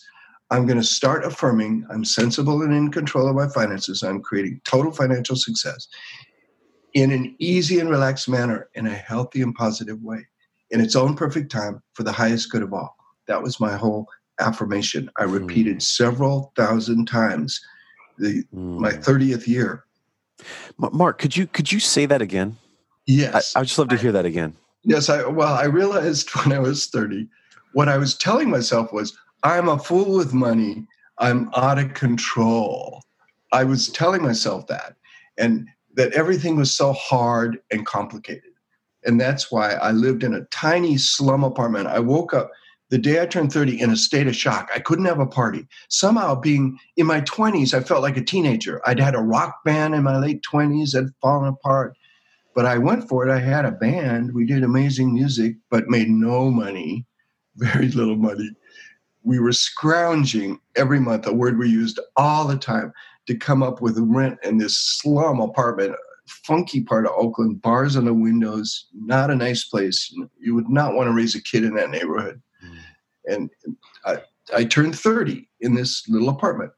[0.52, 4.02] I'm going to start affirming I'm sensible and in control of my finances.
[4.02, 5.88] I'm creating total financial success
[6.94, 10.26] in an easy and relaxed manner in a healthy and positive way
[10.72, 12.96] in its own perfect time for the highest good of all.
[13.28, 14.08] That was my whole
[14.40, 15.10] affirmation.
[15.18, 15.34] I hmm.
[15.34, 15.82] repeated mm.
[15.82, 17.60] several thousand times
[18.18, 18.80] the mm.
[18.80, 19.86] my 30th year.
[20.78, 22.58] Marc, could you could you say that again?
[23.06, 23.56] Yes.
[23.56, 24.56] I, would just love to hear that again.
[24.84, 27.28] Yes, I well, I realized when I was 30,
[27.74, 30.86] what I was telling myself was, I'm a fool with money.
[31.18, 33.04] I'm out of control.
[33.52, 34.96] I was telling myself that.
[35.38, 38.52] And that everything was so hard and complicated.
[39.06, 41.88] And that's why I lived in a tiny slum apartment.
[41.88, 42.52] I woke up
[42.90, 44.70] the day I turned 30 in a state of shock.
[44.74, 45.68] I couldn't have a party.
[45.90, 48.82] Somehow, being in my 20s, I felt like a teenager.
[48.86, 51.96] I'd had a rock band in my late 20s that had fallen apart.
[52.56, 53.32] But I went for it.
[53.32, 54.34] I had a band.
[54.34, 57.06] We did amazing music, but made no money,
[57.56, 58.50] very little money.
[59.24, 62.94] We were scrounging every month, a word we used all the time,
[63.28, 65.96] to come up with rent in this slum apartment
[66.30, 70.14] funky part of Oakland, bars on the windows, not a nice place.
[70.40, 72.42] You would not want to raise a kid in that neighborhood.
[72.64, 72.78] Mm.
[73.26, 73.50] And
[74.06, 74.18] I,
[74.56, 76.72] I turned 30 in this little apartment.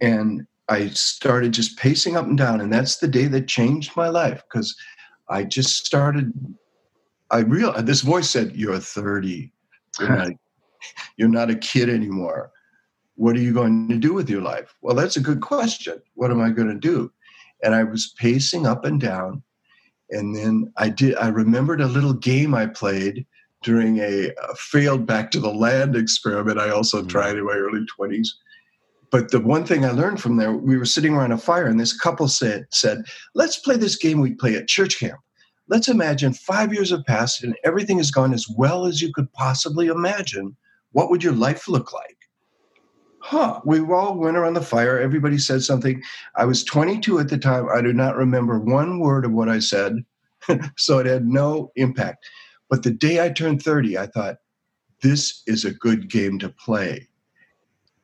[0.00, 2.60] And I started just pacing up and down.
[2.60, 4.74] And that's the day that changed my life because
[5.28, 6.32] I just started.
[7.30, 9.52] I realized this voice said, You're 30.
[10.00, 10.32] You're not,
[11.16, 12.50] you're not a kid anymore.
[13.14, 14.74] What are you going to do with your life?
[14.82, 16.02] Well, that's a good question.
[16.14, 17.10] What am I going to do?
[17.62, 19.42] and I was pacing up and down.
[20.10, 21.16] And then I did.
[21.16, 23.26] I remembered a little game I played
[23.62, 26.60] during a, a failed back to the land experiment.
[26.60, 27.08] I also mm-hmm.
[27.08, 28.36] tried in my early twenties.
[29.10, 31.80] But the one thing I learned from there, we were sitting around a fire, and
[31.80, 33.04] this couple said, "said
[33.34, 35.18] Let's play this game we play at church camp.
[35.68, 39.32] Let's imagine five years have passed and everything has gone as well as you could
[39.32, 40.56] possibly imagine.
[40.92, 42.16] What would your life look like?"
[43.26, 45.00] huh, we all went around the fire.
[45.00, 46.00] Everybody said something.
[46.36, 47.66] I was 22 at the time.
[47.68, 50.04] I do not remember one word of what I said.
[50.76, 52.24] so it had no impact.
[52.70, 54.36] But the day I turned 30, I thought,
[55.02, 57.08] this is a good game to play.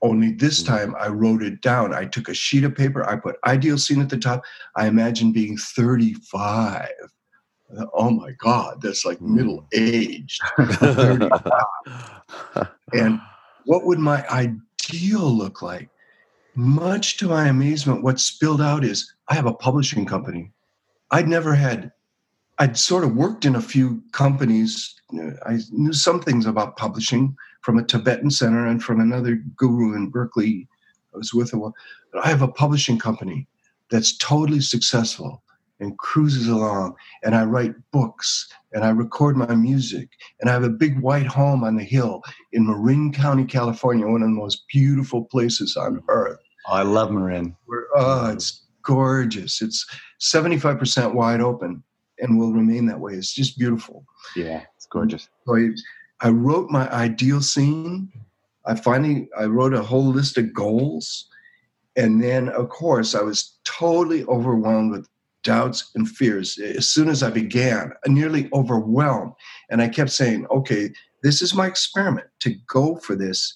[0.03, 0.67] Only this hmm.
[0.67, 1.95] time I wrote it down.
[1.95, 4.43] I took a sheet of paper, I put ideal scene at the top.
[4.75, 6.89] I imagined being 35.
[7.95, 9.37] Oh my God, that's like hmm.
[9.37, 10.41] middle aged.
[12.93, 13.21] and
[13.65, 15.89] what would my ideal look like?
[16.55, 20.53] Much to my amazement, what spilled out is I have a publishing company.
[21.11, 21.93] I'd never had,
[22.59, 24.95] I'd sort of worked in a few companies.
[25.47, 30.11] I knew some things about publishing from a Tibetan center and from another guru in
[30.11, 30.69] Berkeley
[31.15, 31.75] I was with a while.
[32.13, 33.47] But I have a publishing company
[33.91, 35.43] that's totally successful
[35.83, 40.09] and cruises along and I write books and I record my music
[40.41, 44.23] and I have a big white home on the hill in Marin County, California, one
[44.23, 46.39] of the most beautiful places on earth.
[46.69, 47.57] Oh, I love Marin.
[47.67, 49.61] Where, oh, it's gorgeous.
[49.61, 49.85] It's
[50.21, 51.83] 75% wide open
[52.21, 53.15] and will remain that way.
[53.15, 54.05] It's just beautiful.
[54.37, 55.29] Yeah, it's gorgeous.
[55.47, 55.71] So I,
[56.21, 58.13] I wrote my ideal scene.
[58.65, 61.29] I finally I wrote a whole list of goals.
[61.97, 65.09] And then of course I was totally overwhelmed with
[65.43, 69.33] doubts and fears as soon as I began, nearly overwhelmed.
[69.71, 70.91] And I kept saying, okay,
[71.23, 73.55] this is my experiment to go for this.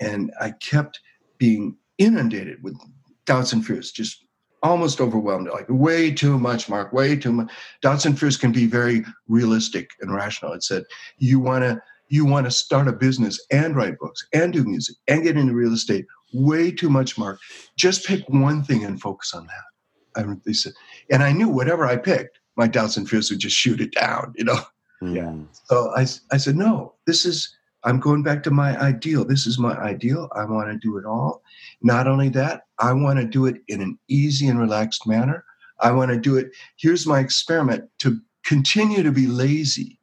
[0.00, 1.00] And I kept
[1.38, 2.76] being inundated with
[3.24, 4.24] doubts and fears, just
[4.62, 7.50] almost overwhelmed, like way too much, Marc, way too much.
[7.82, 10.52] Doubts and fears can be very realistic and rational.
[10.52, 10.84] It said,
[11.18, 14.96] you want to you want to start a business and write books and do music
[15.08, 16.06] and get into real estate.
[16.32, 17.40] Way too much, Marc.
[17.76, 19.75] Just pick one thing and focus on that.
[20.16, 20.72] I, they said,
[21.10, 24.32] and I knew whatever I picked, my doubts and fears would just shoot it down,
[24.36, 24.58] you know?
[25.00, 25.14] Hmm.
[25.14, 25.34] Yeah.
[25.64, 29.24] So I, I said, no, this is, I'm going back to my ideal.
[29.24, 30.28] This is my ideal.
[30.34, 31.42] I want to do it all.
[31.82, 35.44] Not only that, I want to do it in an easy and relaxed manner.
[35.80, 36.48] I want to do it.
[36.78, 39.98] Here's my experiment to continue to be lazy,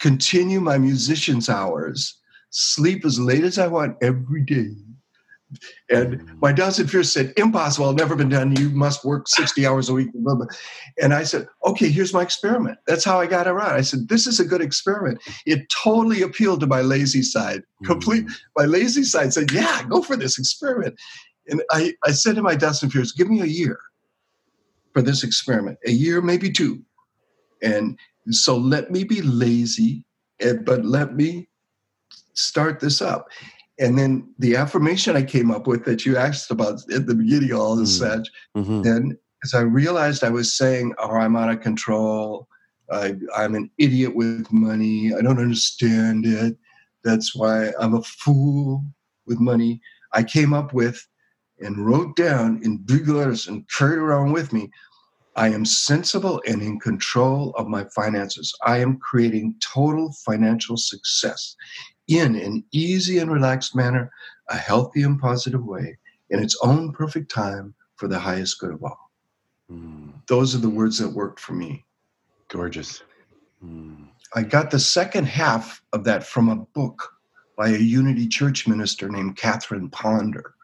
[0.00, 2.18] continue my musician's hours,
[2.50, 4.70] sleep as late as I want every day,
[5.90, 8.54] And my doubts and fears said, impossible, never been done.
[8.56, 10.08] You must work 60 hours a week.
[11.00, 12.78] And I said, okay, here's my experiment.
[12.86, 13.74] That's how I got around.
[13.74, 15.22] I said, this is a good experiment.
[15.46, 17.62] It totally appealed to my lazy side.
[17.84, 18.26] Complete.
[18.26, 18.34] Mm.
[18.56, 20.98] My lazy side said, yeah, go for this experiment.
[21.48, 23.78] And I, I said to my doubts and fears, give me a year
[24.92, 26.82] for this experiment, a year, maybe two.
[27.62, 27.98] And
[28.30, 30.04] so let me be lazy,
[30.40, 31.48] eh, but let me
[32.34, 33.28] start this up.
[33.78, 37.52] And then the affirmation I came up with that you asked about at the beginning,
[37.52, 38.00] all this Mm.
[38.00, 38.82] such, Mhm.
[38.82, 42.48] then as I realized I was saying, oh, I'm out of control.
[42.90, 45.12] I, I'm an idiot with money.
[45.14, 46.56] I don't understand it.
[47.04, 48.84] That's why I'm a fool
[49.26, 49.80] with money.
[50.12, 51.06] I came up with
[51.60, 54.70] and wrote down in big letters and carried around with me
[55.36, 58.52] I am sensible and in control of my finances.
[58.66, 61.54] I am creating total financial success
[62.08, 64.10] in an easy and relaxed manner,
[64.48, 65.96] a healthy and positive way,
[66.30, 69.10] in its own perfect time for the highest good of all.
[69.70, 70.12] Mm.
[70.26, 71.84] Those are the words that worked for me.
[72.48, 73.02] Gorgeous.
[73.64, 74.08] Mm.
[74.34, 77.10] I got the second half of that from a book
[77.56, 80.54] by a Unity Church minister named Catherine Ponder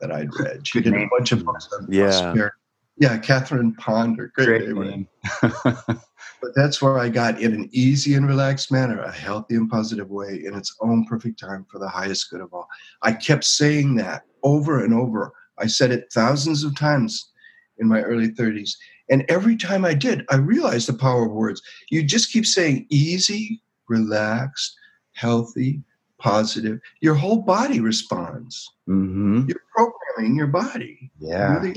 [0.00, 0.66] that I'd read.
[0.66, 1.08] She Good did name.
[1.12, 2.04] a bunch of books on Yeah.
[2.08, 2.56] prosperity.
[2.96, 4.30] Yeah, Catherine Ponder.
[4.34, 5.08] Great, Great name.
[5.42, 5.58] name.
[6.44, 10.10] But that's where I got in an easy and relaxed manner, a healthy and positive
[10.10, 12.68] way, in its own perfect time for the highest good of all.
[13.00, 15.32] I kept saying that over and over.
[15.58, 17.30] I said it thousands of times
[17.78, 18.72] in my early 30s.
[19.08, 21.62] And every time I did, I realized the power of words.
[21.90, 24.76] You just keep saying easy, relaxed,
[25.12, 25.82] healthy,
[26.18, 26.78] positive.
[27.00, 28.70] Your whole body responds.
[28.84, 31.54] hmm You're programming your body Yeah.
[31.56, 31.76] really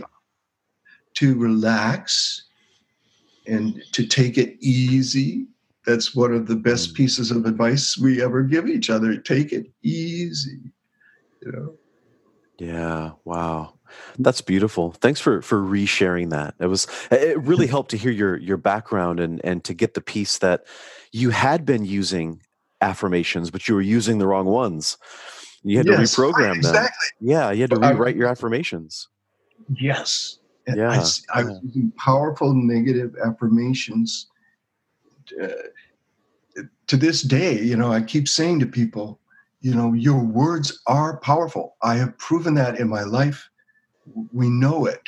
[1.14, 2.47] to relax
[3.48, 5.48] and to take it easy.
[5.86, 6.96] That's one of the best Mm.
[6.96, 9.16] pieces of advice we ever give each other.
[9.18, 10.60] Take it easy.
[11.42, 11.74] You know.
[12.60, 13.12] Yeah.
[13.24, 13.76] Wow.
[14.20, 14.92] That's beautiful.
[14.92, 16.56] Thanks for for resharing that.
[16.60, 20.02] It was it really helped to hear your your background and and to get the
[20.02, 20.66] piece that
[21.14, 22.42] you had been using
[22.82, 24.98] affirmations, but you were using the wrong ones.
[25.64, 26.76] You had Yes, to reprogram them.
[26.76, 27.08] Exactly.
[27.22, 29.08] Yeah, you had to rewrite your affirmations.
[29.80, 30.38] Yes.
[30.68, 34.28] And Yeah, I, s- I was using powerful negative affirmations.
[35.42, 35.48] Uh,
[36.88, 39.20] to this day, you know, I keep saying to people,
[39.62, 41.76] you know, your words are powerful.
[41.82, 43.50] I have proven that in my life.
[44.32, 45.02] We know it.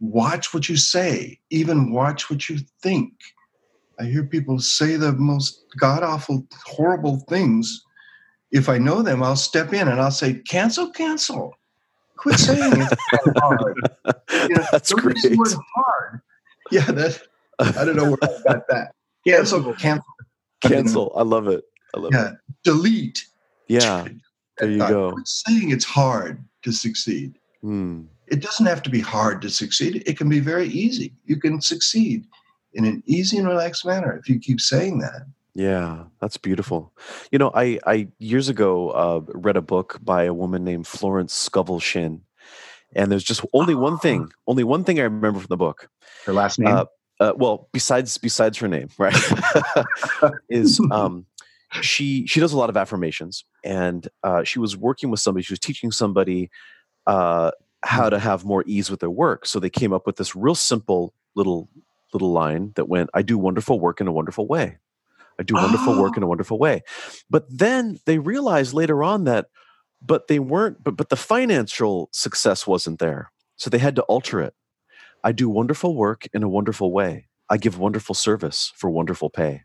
[0.00, 3.12] Watch what you say, even watch what you think.
[4.00, 7.84] I hear people say the most god awful, horrible things.
[8.50, 11.54] If I know them, I'll step in and I'll say, cancel, cancel.
[12.22, 13.76] Quit saying it's so hard.
[14.32, 15.16] You know, That's great.
[15.24, 16.20] use hard.
[16.70, 17.20] Yeah, that
[17.58, 18.92] I don't know where I got that.
[19.26, 20.06] Cancel, go cancel,
[20.62, 21.12] Cancel.
[21.14, 21.64] I love it.
[21.94, 22.34] I love Yeah, it.
[22.64, 23.26] delete.
[23.68, 24.06] Yeah.
[24.58, 25.12] There you go.
[25.12, 27.36] Quit saying it's hard to succeed.
[27.60, 28.02] Hmm.
[28.28, 30.02] It doesn't have to be hard to succeed.
[30.06, 31.12] It can be very easy.
[31.26, 32.24] You can succeed
[32.72, 35.26] in an easy and relaxed manner if you keep saying that.
[35.54, 36.92] Yeah, that's beautiful.
[37.30, 41.34] You know, I I years ago uh, read a book by a woman named Florence
[41.34, 42.22] Scovel Shinn,
[42.94, 45.90] and there's just only one thing, only one thing I remember from the book.
[46.24, 46.74] Her last name.
[46.74, 46.84] Uh,
[47.20, 49.16] uh, well, besides besides her name, right?
[50.48, 51.26] is um,
[51.82, 55.44] she she does a lot of affirmations, and uh, she was working with somebody.
[55.44, 56.50] She was teaching somebody
[57.06, 57.50] uh,
[57.84, 59.44] how to have more ease with their work.
[59.46, 61.68] So they came up with this real simple little
[62.14, 64.78] little line that went, "I do wonderful work in a wonderful way.
[65.38, 66.16] I do wonderful work Oh.
[66.18, 66.82] in a wonderful way."
[67.30, 69.46] But then they realized later on that,
[70.00, 70.82] but they weren't.
[70.84, 74.54] But but the financial success wasn't there, so they had to alter it.
[75.24, 77.28] I do wonderful work in a wonderful way.
[77.48, 79.62] I give wonderful service for wonderful pay.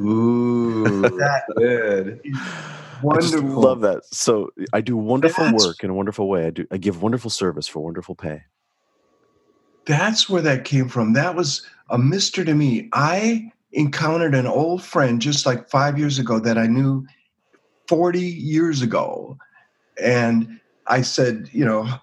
[0.00, 2.20] Ooh, That good.
[2.24, 3.60] I just Wonderful.
[3.60, 4.04] love that.
[4.06, 6.46] So I do wonderful That's- work in a wonderful way.
[6.46, 6.66] I do.
[6.70, 8.42] I give wonderful service for wonderful pay.
[9.86, 11.12] That's where that came from.
[11.14, 12.88] That was a mystery to me.
[12.92, 17.06] I encountered an old friend just like five years ago that I knew
[17.88, 19.38] 40 years ago.
[20.02, 21.98] And I said, you know, uh,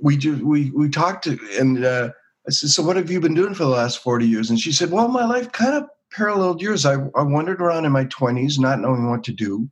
[0.00, 2.10] we do, we, we talked to, and uh,
[2.46, 4.50] I said, so what have you been doing for the last 40 years?
[4.50, 6.86] And she said, well, my life kind of paralleled yours.
[6.86, 9.70] I, I wandered around in my 20s, not knowing what to do.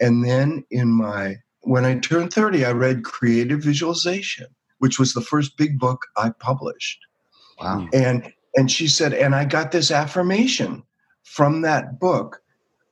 [0.00, 4.46] And then in my, when I turned 30, I read Creative Visualization,
[4.78, 6.98] which was the first big book I published
[7.60, 7.88] Wow.
[7.92, 10.82] and and she said and i got this affirmation
[11.24, 12.42] from that book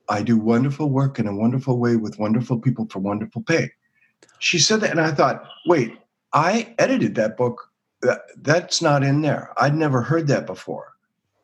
[0.09, 3.69] i do wonderful work in a wonderful way with wonderful people for wonderful pay
[4.39, 5.97] she said that and i thought wait
[6.33, 7.71] i edited that book
[8.37, 10.93] that's not in there i'd never heard that before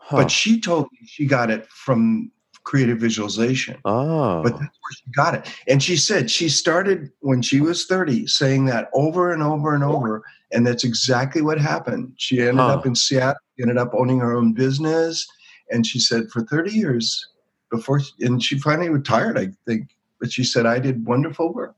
[0.06, 0.18] Huh.
[0.18, 2.30] but she told me she got it from
[2.64, 3.78] creative visualization.
[3.86, 5.48] Oh, But that's where she got it.
[5.68, 9.84] And she said she started when she was 30 saying that over and over and
[9.84, 10.24] over.
[10.54, 12.14] And that's exactly what happened.
[12.18, 12.72] She ended Huh.
[12.78, 15.26] up in Seattle, ended up owning her own business.
[15.72, 17.28] And she said for 30 years
[17.72, 19.90] before, and she finally retired, I think.
[20.20, 21.76] But she said, I did wonderful work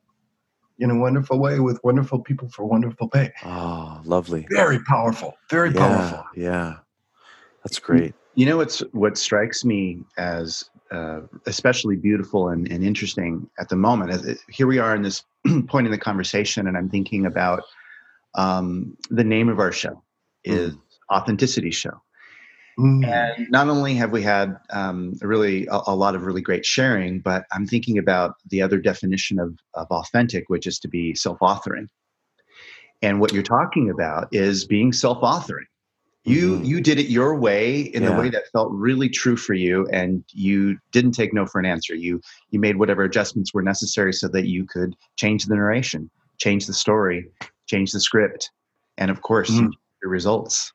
[0.80, 3.32] in a wonderful way with wonderful people for wonderful pay.
[3.46, 4.46] oh, lovely.
[4.52, 5.34] Very powerful.
[5.50, 6.26] Very yeah, powerful.
[6.36, 6.76] Yeah,
[7.64, 8.14] that's great.
[8.36, 13.76] You know what's what strikes me as uh, especially beautiful and, and interesting at the
[13.76, 15.24] moment is it- here we are in this
[15.68, 17.64] point in the conversation, and I'm thinking about
[18.36, 20.04] um, the name of our show
[20.44, 20.76] is
[21.12, 22.02] Authenticity Show.
[22.78, 23.08] Mm.
[23.08, 26.66] And not only have we had um, a really a, a lot of really great
[26.66, 31.16] sharing, but I'm thinking about the other definition of, of authentic, which is to be
[31.16, 31.88] self-authoring.
[33.02, 35.68] And what you're talking about is being self-authoring.
[36.28, 36.66] You Mhm.
[36.66, 38.18] you did it your way in Yeah.
[38.18, 41.66] a way that felt really true for you, and you didn't take no for an
[41.66, 41.94] answer.
[41.94, 42.20] You
[42.50, 46.10] you made whatever adjustments were necessary so that you could change the narration,
[46.40, 47.28] change the story,
[47.68, 48.52] change the script,
[48.98, 49.72] and of course, Mm.
[50.02, 50.74] your results.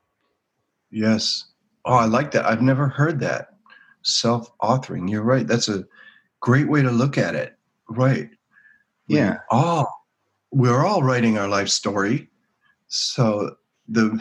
[0.90, 1.44] Yes.
[1.84, 2.44] Oh, I like that.
[2.46, 3.48] I've never heard that.
[4.02, 5.08] Self authoring.
[5.10, 5.46] You're right.
[5.46, 5.84] That's a
[6.40, 7.56] great way to look at it.
[7.88, 8.30] Right.
[9.08, 9.38] We Yeah.
[9.50, 9.86] all
[10.52, 12.28] we're all writing our life story.
[12.88, 13.56] So
[13.88, 14.20] the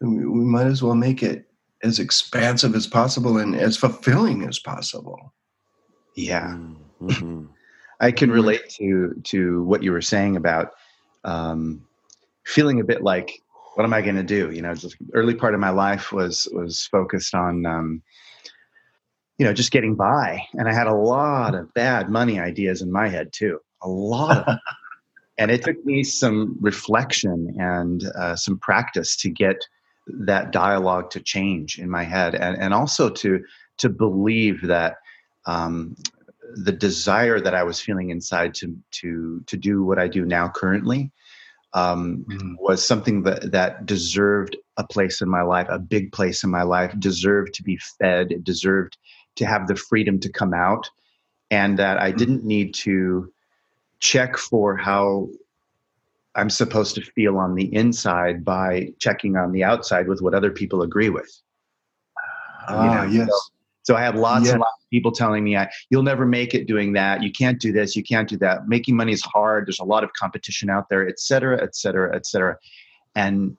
[0.00, 1.48] we we might as well make it
[1.82, 5.32] as expansive as possible and as fulfilling as possible.
[6.16, 6.56] Yeah.
[7.00, 7.48] Mhm.
[8.00, 10.72] I can relate to to what you were saying about
[11.26, 11.84] um,
[12.44, 13.42] feeling a bit like,
[13.74, 14.50] what am I going to do?
[14.50, 18.02] You know, just early part of my life was was focused on, um,
[19.36, 22.90] you know, just getting by, and I had a lot of bad money ideas in
[22.90, 24.58] my head too, a lot of.
[25.38, 29.56] and it took me some reflection and uh, some practice to get
[30.06, 33.44] that dialogue to change in my head, and and also to
[33.78, 34.96] to believe that.
[35.48, 35.96] Um,
[36.54, 40.48] the desire that I was feeling inside to to to do what I do now
[40.48, 41.12] currently
[41.76, 42.24] um,
[42.58, 46.62] was something that that deserved a place in my life, a big place in my
[46.62, 48.96] life, deserved to be fed, it deserved
[49.36, 50.88] to have the freedom to come out,
[51.50, 53.30] and that I didn't need to
[54.00, 55.28] check for how
[56.34, 60.50] I'm supposed to feel on the inside by checking on the outside with what other
[60.50, 61.30] people agree with.
[62.68, 63.28] Ah, know, yes.
[63.28, 63.38] So
[63.94, 64.52] I had lots Yeah.
[64.52, 67.22] and lots of people telling me, I, "You'll never make it doing that.
[67.22, 67.94] You can't do this.
[67.94, 68.66] You can't do that.
[68.66, 69.66] Making money is hard.
[69.66, 72.56] There's a lot of competition out there, et cetera, et cetera, et cetera."
[73.14, 73.56] And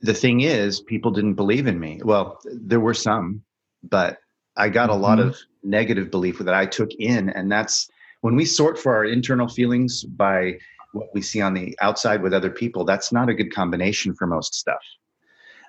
[0.00, 2.00] the thing is, people didn't believe in me.
[2.02, 3.42] Well, there were some,
[3.82, 4.18] but
[4.56, 5.26] I got a lot Mhm.
[5.28, 7.88] of negative belief that I took in, and that's
[8.22, 10.58] when we sort for our internal feelings by
[10.92, 12.84] what we see on the outside with other people.
[12.84, 14.82] That's not a good combination for most stuff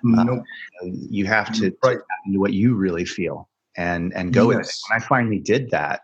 [0.02, 0.42] Nope.
[0.82, 1.98] you have to, Right.
[2.26, 4.72] into what you really feel and and go with it.
[4.90, 6.00] When I finally did that,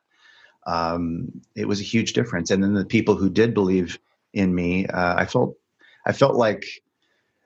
[0.66, 2.50] um, it was a huge difference.
[2.50, 3.98] And then the people who did believe
[4.34, 5.56] in me, uh, I felt
[6.06, 6.64] I felt like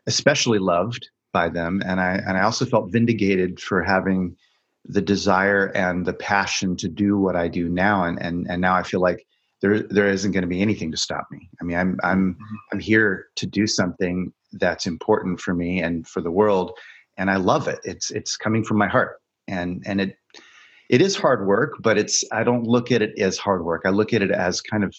[0.07, 4.37] especially loved by them, and I and I also felt vindicated for having
[4.85, 8.05] the desire and the passion to do what I do now.
[8.05, 9.27] And and and now I feel like
[9.61, 11.49] there there isn't going to be anything to stop me.
[11.61, 12.37] I mean, I'm I'm
[12.73, 16.73] I'm here to do something that's important for me and for the world,
[17.17, 17.79] and I love it.
[17.85, 20.17] It's it's coming from my heart, and and it
[20.91, 23.83] it is hard work, but it's I don't look at it as hard work.
[23.85, 24.95] I look at it as kind of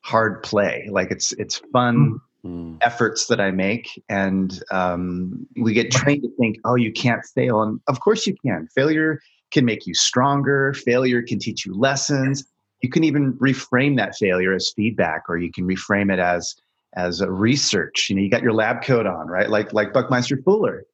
[0.00, 0.88] hard play.
[0.90, 2.76] Like it's it's fun Mm.
[2.82, 7.62] efforts that I make, and um, we get trained to think, oh, you can't fail,
[7.62, 8.68] and of course you can.
[8.74, 9.18] Failure
[9.50, 10.74] can make you stronger.
[10.74, 12.44] Failure can teach you lessons.
[12.82, 16.54] You can even reframe that failure as feedback, or you can reframe it as
[16.96, 18.08] as a research.
[18.10, 19.48] You know, you got your lab coat on, right?
[19.48, 20.84] Like like Buckminster Fuller.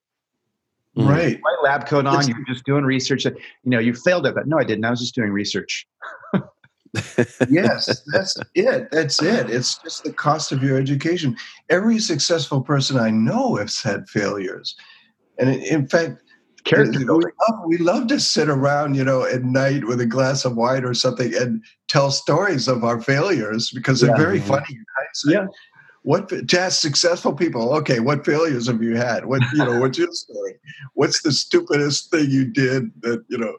[0.97, 1.39] Right.
[1.41, 2.27] white lab coat on.
[2.27, 3.25] You're just doing research.
[3.25, 3.33] You
[3.65, 4.47] know, you failed at that.
[4.47, 4.85] No, I didn't.
[4.85, 5.87] I was just doing research.
[7.49, 8.91] yes, that's it.
[8.91, 9.49] That's it.
[9.51, 11.37] It's just the cost of your education.
[11.69, 14.75] Every successful person I know has had failures,
[15.39, 16.23] and in- fact,
[16.65, 17.25] Character we love,
[17.67, 20.93] we love to sit around, you know, at night with a glass of wine or
[20.93, 24.49] something and tell stories of our failures because they're very Mhm.
[24.49, 25.33] funny in hindsight.
[25.33, 25.47] Yeah.
[26.03, 27.75] What to ask successful people?
[27.75, 29.27] Okay, what failures have you had?
[29.27, 29.79] What you know?
[29.79, 30.55] What's your story?
[30.95, 32.91] What's the stupidest thing you did?
[33.03, 33.57] That you know?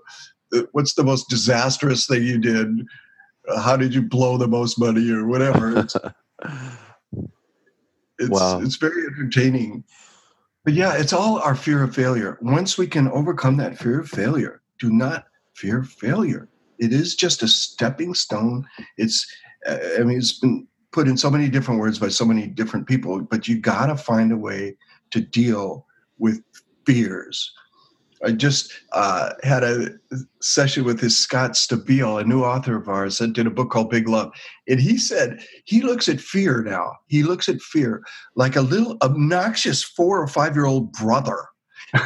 [0.72, 2.86] What's the most disastrous thing you did?
[3.48, 5.80] Uh, how did you blow the most money or whatever?
[5.80, 5.96] It's
[8.20, 8.62] it's, Wow.
[8.62, 9.84] it's very entertaining.
[10.64, 12.38] But yeah, it's all our fear of failure.
[12.42, 15.26] Once we can overcome that fear of failure, do not
[15.56, 16.50] fear failure.
[16.80, 18.68] It is just a stepping stone.
[18.98, 19.26] It's,
[19.66, 22.88] uh, I mean, it's been put in so many different words by so many different
[22.88, 24.76] people, but you got to find a way
[25.12, 25.86] to deal
[26.20, 26.42] with
[26.86, 27.54] fears.
[28.24, 29.90] I just uh, had a
[30.42, 33.90] session with this Scott Stabile, a new author of ours that did a book called
[33.90, 34.32] Big Love.
[34.68, 36.94] And he said he looks at fear now.
[37.08, 38.04] He looks at fear
[38.36, 41.46] like a little obnoxious four or five year old brother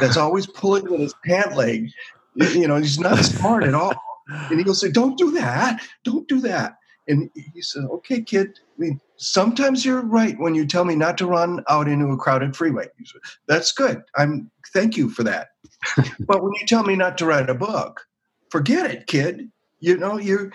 [0.00, 1.90] that's always pulling at his pant leg.
[2.34, 3.94] You know, he's not smart at all.
[4.28, 5.80] And he'll say, Don't do that.
[6.04, 6.76] Don't do that.
[7.08, 8.58] And he said, Okay, kid.
[8.76, 12.16] I mean, sometimes you're right when you tell me not to run out into a
[12.16, 12.88] crowded freeway.
[13.04, 14.02] Said, That's good.
[14.16, 15.48] I'm thank you for that.
[16.20, 18.06] but when you tell me not to write a book,
[18.50, 19.50] forget it, kid.
[19.80, 20.50] You know, you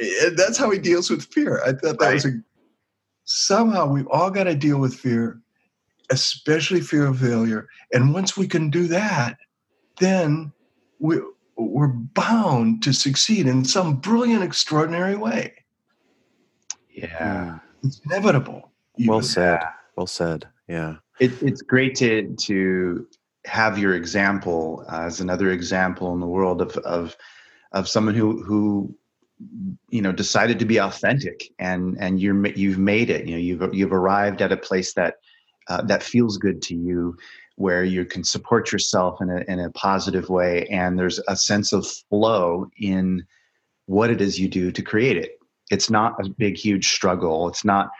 [0.00, 1.62] eh, that's how he deals with fear.
[1.62, 2.14] I thought that right.
[2.14, 2.32] was a
[3.24, 5.40] somehow we've all got to deal with fear,
[6.10, 7.68] especially fear of failure.
[7.92, 9.36] And once we can do that,
[10.00, 10.52] then
[10.98, 11.18] we
[11.56, 15.54] we're bound to succeed in some brilliant, extraordinary way.
[16.96, 17.58] Yeah.
[17.84, 18.72] It's inevitable.
[19.06, 19.60] Well said.
[19.96, 20.48] Well said.
[20.66, 20.96] Yeah.
[21.20, 23.06] It, it's great to to
[23.44, 27.16] have your example as another example in the world of of
[27.72, 28.94] of someone who who
[29.90, 33.74] you know decided to be authentic and and you're you've made it you know you've
[33.74, 35.16] you've arrived at a place that
[35.68, 37.16] uh, that feels good to you
[37.56, 41.72] where you can support yourself in a in a positive way and there's a sense
[41.72, 43.24] of flow in
[43.84, 45.38] what it is you do to create it
[45.70, 47.48] it's not a big huge struggle.
[47.48, 47.90] It's not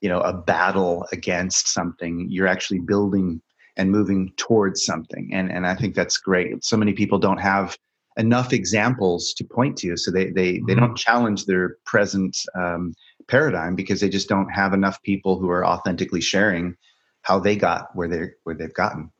[0.00, 2.26] you know a battle against something.
[2.28, 3.40] You're actually building
[3.76, 5.30] and moving towards something.
[5.32, 6.64] And and i think that's great.
[6.64, 7.76] So many people don't have
[8.18, 10.66] enough examples to point to so they they, mm-hmm.
[10.66, 12.92] they don't challenge their present um,
[13.28, 16.76] paradigm because they just don't have enough people who are authentically sharing
[17.22, 19.10] how they got where they where they've gotten.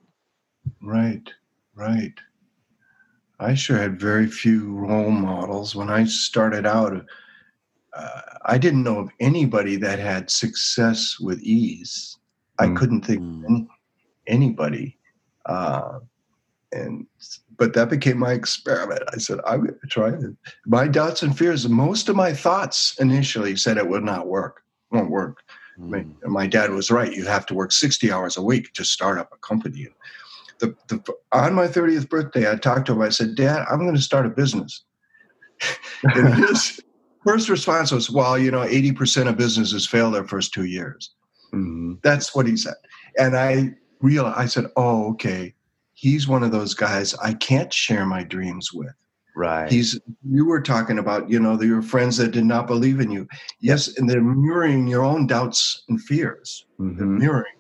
[0.83, 1.33] Right
[1.75, 2.15] right.
[3.41, 7.05] I sure had very few role models when i started out
[7.97, 12.19] uh, i didn't know of anybody that had success with ease
[12.59, 12.77] i mm-hmm.
[12.77, 13.45] couldn't think of mm.
[13.49, 13.69] any,
[14.27, 14.99] anybody.
[15.47, 16.01] Uh,
[16.73, 17.07] and
[17.59, 19.03] but that became my experiment.
[19.13, 20.37] I said, I'm going to try it.
[20.67, 25.11] My doubts and fears, most of my thoughts initially said it would not work, won't
[25.11, 25.43] work.
[25.79, 26.15] Mm.
[26.23, 27.13] My, my, dad was right.
[27.13, 29.89] You have to work 60 hours a week to start up a company.
[30.61, 33.03] The, the, on my 30th birthday, I talked to him.
[33.03, 34.85] I said, Dad, I'm going to start a business.
[36.03, 36.81] and his
[37.25, 41.11] first response was, Well, you know, 80% of businesses fail their first two years.
[41.53, 41.95] Mm-hmm.
[42.03, 42.75] That's what he said.
[43.19, 45.55] And I realized, I said, oh, okay,
[45.95, 48.93] he's one of those guys I can't share my dreams with.
[49.35, 49.71] Right.
[49.71, 49.99] He's
[50.29, 53.27] you were talking about, you know, your friends that did not believe in you.
[53.61, 56.67] Yes, and they're mirroring your own doubts and fears.
[56.79, 57.19] Mm-hmm.
[57.19, 57.55] mirroring.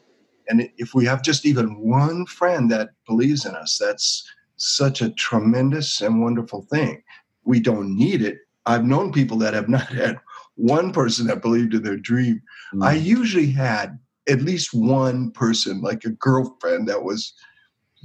[0.48, 5.10] And if we have just even one friend that believes in us, that's such a
[5.10, 7.02] tremendous and wonderful thing.
[7.44, 8.38] We don't need it.
[8.66, 10.18] I've known people that have not had
[10.56, 12.42] one person that believed in their dream.
[12.72, 12.82] Mm-hmm.
[12.82, 13.98] I usually had
[14.28, 17.32] at least one person, like a girlfriend, that was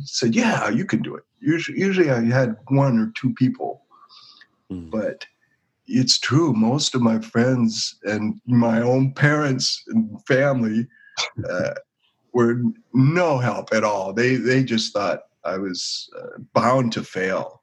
[0.03, 3.83] said, "Yeah, you can do it." Usually, usually I had one or two people,
[4.71, 4.89] mm.
[4.89, 5.25] but
[5.87, 6.53] it's true.
[6.53, 10.87] Most of my friends and my own parents and family
[11.49, 11.73] uh,
[12.33, 12.61] were
[12.93, 14.13] no help at all.
[14.13, 17.56] They they just thought I was uh, bound to fail.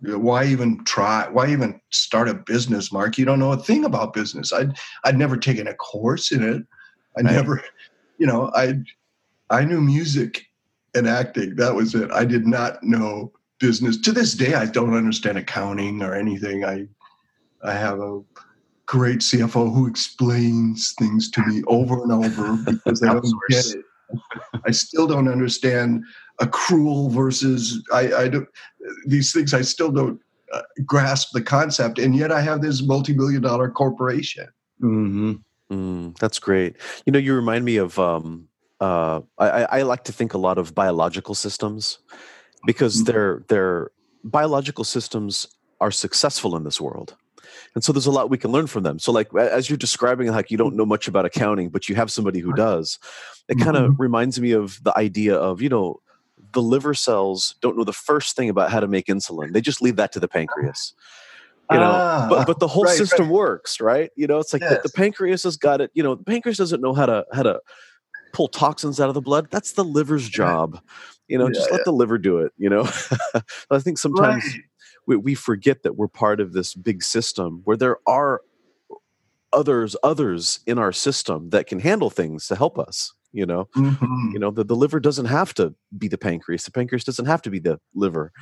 [0.00, 1.28] Why even try?
[1.28, 3.18] Why even start a business, Marc?
[3.18, 4.52] You don't know a thing about business.
[4.52, 6.62] I'd I'd never taken a course in it.
[7.18, 7.32] I right.
[7.32, 7.62] never
[8.18, 8.74] you know, I
[9.50, 10.44] I knew music
[10.94, 11.56] and acting.
[11.56, 12.10] That was it.
[12.12, 13.96] I did not know business.
[13.98, 16.64] To this day, I don't understand accounting or anything.
[16.64, 16.86] I
[17.64, 18.20] I have a
[18.86, 23.84] great CFO who explains things to me over and over because I don't get it.
[24.66, 26.04] I still don't understand
[26.40, 28.48] accrual versus I, I don't
[29.06, 29.54] these things.
[29.54, 30.20] I still don't
[30.52, 34.48] uh, grasp the concept, and yet I have this multi-billion dollar corporation.
[34.80, 35.32] Mm-hmm.
[35.70, 36.76] Mm, that's great.
[37.04, 37.98] You know, you remind me of.
[37.98, 38.48] Um,
[38.80, 41.98] uh, I, I like to think a lot of biological systems
[42.64, 43.10] because mm-hmm.
[43.10, 43.90] their their
[44.22, 45.48] biological systems
[45.80, 47.16] are successful in this world,
[47.74, 49.00] and so there's a lot we can learn from them.
[49.00, 52.10] So, like as you're describing, like you don't know much about accounting, but you have
[52.10, 53.00] somebody who does.
[53.48, 54.02] It kind of mm-hmm.
[54.02, 56.00] reminds me of the idea of you know
[56.52, 59.82] the liver cells don't know the first thing about how to make insulin; they just
[59.82, 60.94] leave that to the pancreas
[61.70, 63.34] you know ah, but but the whole right, system right.
[63.34, 64.76] works right you know it's like yes.
[64.76, 67.42] the, the, pancreas has got it you know the pancreas doesn't know how to how
[67.42, 67.60] to
[68.32, 70.80] pull toxins out of the blood that's the liver's job
[71.28, 71.84] you know yeah, just let yeah.
[71.84, 72.88] the liver do it you know
[73.70, 74.62] i think sometimes right.
[75.06, 78.40] we, we forget that we're part of this big system where there are
[79.52, 84.30] others others in our system that can handle things to help us you know mm-hmm.
[84.32, 87.42] you know the, the liver doesn't have to be the pancreas the pancreas doesn't have
[87.42, 88.32] to be the liver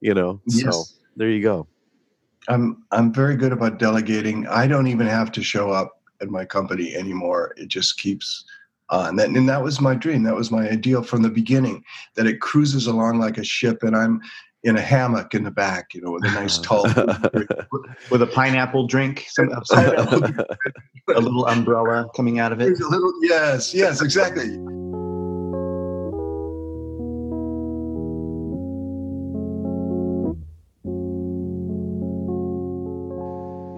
[0.00, 0.74] you know yes.
[0.74, 0.84] so
[1.16, 1.66] there you go
[2.48, 4.46] I'm I'm very good about delegating.
[4.46, 7.54] I don't even have to show up at my company anymore.
[7.56, 8.44] It just keeps
[8.88, 9.16] on.
[9.16, 10.22] That, and that was my dream.
[10.22, 11.82] That was my ideal from the beginning.
[12.14, 14.20] That it cruises along like a ship, and I'm
[14.62, 16.82] in a hammock in the back, you know, with a nice tall
[18.10, 22.78] with a pineapple drink, some, a little umbrella coming out of it.
[22.80, 24.58] A little, yes, yes, exactly.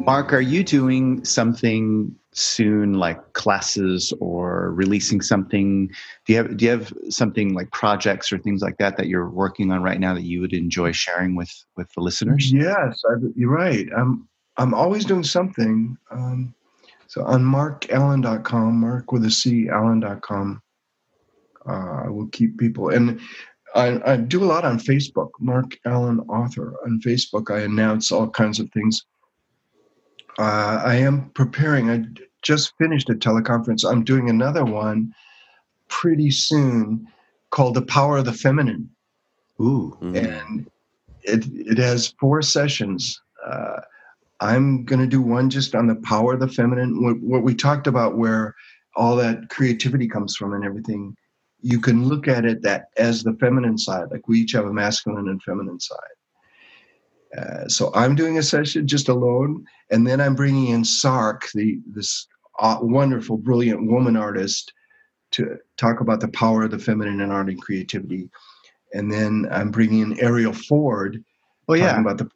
[0.08, 5.88] Marc, are you doing something soon, like classes or releasing something?
[6.26, 9.28] Do you have do you have something like projects or things like that that you're
[9.28, 12.52] working on right now that you would enjoy sharing with with the listeners?
[12.52, 13.86] Yes, I, you're right.
[13.96, 15.96] I'm I'm always doing something.
[16.10, 16.54] Um,
[17.06, 20.60] so on marcallen.com, Marc with a C, allen.com,
[21.66, 22.90] uh, I will keep people.
[22.90, 23.20] And
[23.74, 26.74] I, I do a lot on Facebook, Marc Allen Author.
[26.84, 29.04] On Facebook, I announce all kinds of things
[30.38, 31.90] uh, I am preparing.
[31.90, 32.04] I
[32.42, 33.84] just finished a teleconference.
[33.84, 35.12] I'm doing another one
[35.88, 37.08] pretty soon
[37.50, 38.88] called The Power of the Feminine.
[39.60, 39.96] Ooh.
[40.00, 40.16] Mm-hmm.
[40.16, 40.70] And
[41.22, 43.20] it, it has four sessions.
[43.44, 43.80] Uh,
[44.40, 47.54] I'm going to do one just on the power of the feminine, what, what we
[47.54, 48.54] talked about, where
[48.94, 51.16] all that creativity comes from and everything.
[51.60, 54.72] You can look at it that as the feminine side, like we each have a
[54.72, 55.98] masculine and feminine side.
[57.36, 61.78] Uh, so I'm doing a session just alone, and then I'm bringing in Sark, the
[61.86, 62.26] this
[62.58, 64.72] uh, wonderful, brilliant woman artist,
[65.32, 68.30] to talk about the power of the feminine in art and creativity.
[68.94, 71.22] And then I'm bringing in Arielle Ford,
[71.68, 72.30] oh yeah, about the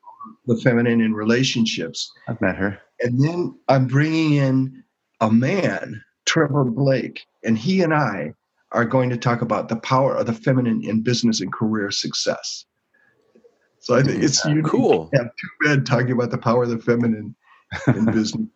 [0.46, 2.12] the feminine in relationships.
[2.28, 2.78] I've met her.
[3.00, 4.84] And then I'm bringing in
[5.20, 8.34] a man, Trevor Blake, and he and I
[8.72, 12.64] are going to talk about the power of the feminine in business and career success.
[13.82, 15.10] So I think it's yeah, cool.
[15.12, 17.34] have two men talking about the power of the feminine
[17.88, 18.46] in business.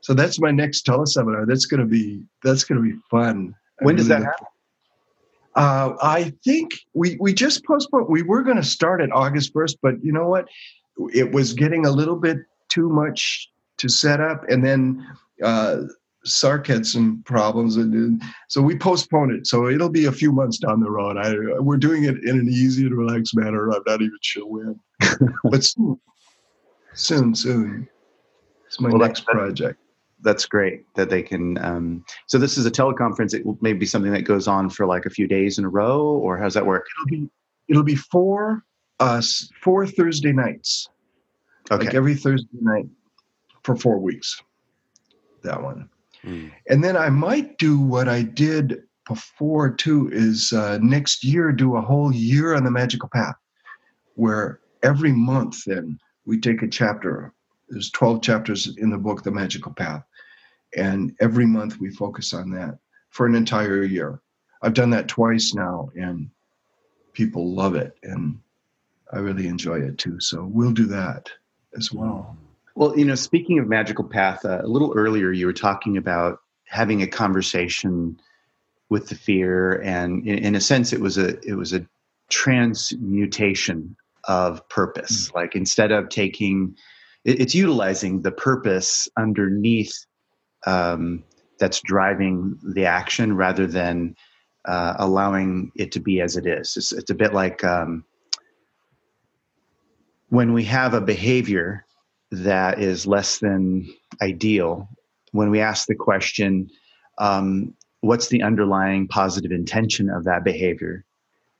[0.00, 1.46] So that's my next teleseminar.
[1.46, 3.54] That's gonna be that's gonna be fun.
[3.80, 4.46] When does that happen?
[5.56, 8.06] Uh, I think we we just postponed.
[8.08, 10.48] We were going to start at August first, but you know what?
[11.12, 12.38] It was getting a little bit
[12.68, 15.06] too much to set up, and then
[15.42, 15.82] uh,
[16.24, 19.46] Sark had some problems, and, so we postponed it.
[19.46, 21.16] So it'll be a few months down the road.
[21.16, 23.70] I, we're doing it in an easy and relaxed manner.
[23.70, 24.80] I'm not even sure when,
[25.44, 26.00] but soon,
[26.94, 27.88] soon, soon.
[28.66, 29.80] It's my well, next that, project.
[30.22, 31.56] That's great that they can.
[31.64, 33.34] Um, so this is a teleconference.
[33.34, 36.02] It may be something that goes on for like a few days in a row,
[36.02, 36.86] or how does that work?
[36.98, 37.30] It'll be
[37.68, 38.64] it'll be four
[39.00, 39.22] uh
[39.62, 40.88] four Thursday nights.
[41.70, 41.86] Okay.
[41.86, 42.86] Like every Thursday night
[43.62, 44.42] for four weeks.
[45.42, 45.88] That one.
[46.24, 46.50] Mm.
[46.68, 51.76] And then I might do what I did before too is uh, next year do
[51.76, 53.34] a whole year on the magical path
[54.14, 57.32] where every month then we take a chapter
[57.68, 60.04] there's 12 chapters in the book the magical path
[60.76, 62.78] and every month we focus on that
[63.10, 64.20] for an entire year.
[64.62, 66.30] I've done that twice now and
[67.12, 68.38] people love it and
[69.12, 71.28] i really enjoy it too so we'll do that
[71.76, 72.36] as well
[72.80, 76.40] well, you know, speaking of Magical Path, uh, a little earlier you were talking about
[76.64, 78.18] having a conversation
[78.88, 81.86] with the fear, and in, in a sense, it was a it was a
[82.30, 85.28] transmutation of purpose.
[85.28, 85.36] Mm-hmm.
[85.36, 86.74] Like instead of taking,
[87.26, 90.06] it, it's utilizing the purpose underneath
[90.66, 91.22] um,
[91.58, 94.16] that's driving the action rather than
[94.64, 96.78] uh, allowing it to be as it is.
[96.78, 98.06] It's, it's a bit like um,
[100.30, 101.84] when we have a behavior
[102.30, 103.88] that is less than
[104.22, 104.88] ideal,
[105.32, 106.70] when we ask the question,
[107.18, 111.04] um, what's the underlying positive intention of that behavior,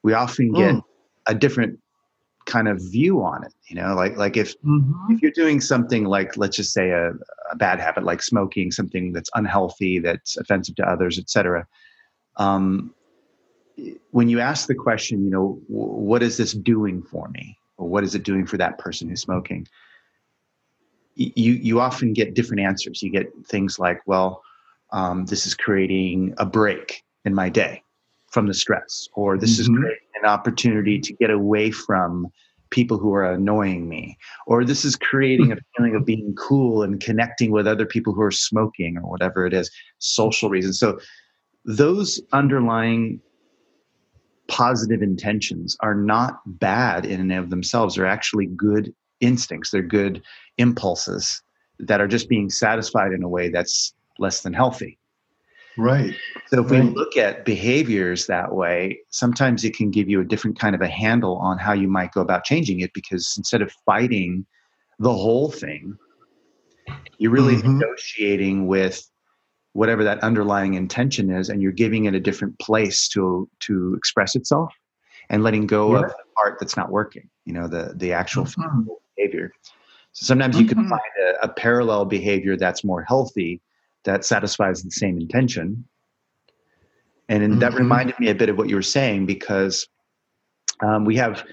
[0.02, 0.82] we often get mm.
[1.26, 1.78] a different
[2.46, 3.52] kind of view on it.
[3.68, 5.12] You know, like like if mm-hmm.
[5.12, 7.10] if you're doing something like let's just say a,
[7.52, 11.66] a, bad habit like smoking, something that's unhealthy, that's offensive to others, etc.
[12.36, 12.94] Um,
[14.10, 18.04] when you ask the question, you know, what is this doing for me, or what
[18.04, 19.66] is it doing for that person who's smoking?
[21.20, 23.02] You you often get different answers.
[23.02, 24.42] You get things like, well,
[24.92, 27.82] um, this is creating a break in my day
[28.28, 29.60] from the stress, or this mm-hmm.
[29.60, 32.28] is creating an opportunity to get away from
[32.70, 34.16] people who are annoying me,
[34.46, 38.22] or this is creating a feeling of being cool and connecting with other people who
[38.22, 40.78] are smoking, or whatever it is, social reasons.
[40.78, 40.98] So
[41.64, 43.20] those underlying
[44.48, 47.94] positive intentions are not bad in and of themselves.
[47.94, 49.70] They're actually good instincts.
[49.70, 50.22] They're good
[50.61, 51.42] impulses
[51.80, 54.98] that are just being satisfied in a way that's less than healthy.
[55.76, 56.14] Right.
[56.48, 56.84] So if right.
[56.84, 60.82] we look at behaviors that way, sometimes it can give you a different kind of
[60.82, 64.44] a handle on how you might go about changing it because instead of fighting
[64.98, 65.96] the whole thing,
[67.18, 67.78] you're really mm-hmm.
[67.78, 69.08] negotiating with
[69.72, 74.34] whatever that underlying intention is and you're giving it a different place to to express
[74.34, 74.74] itself
[75.30, 76.00] and letting go Yeah.
[76.00, 77.30] of the part that's not working.
[77.44, 78.86] You know, the the actual Mhm.
[79.16, 79.52] behavior.
[80.12, 83.61] So sometimes you can find a, a parallel behavior that's more healthy
[84.04, 85.84] that satisfies the same intention.
[87.28, 89.86] And, and that reminded me a bit of what you were saying because
[90.80, 91.44] um, we have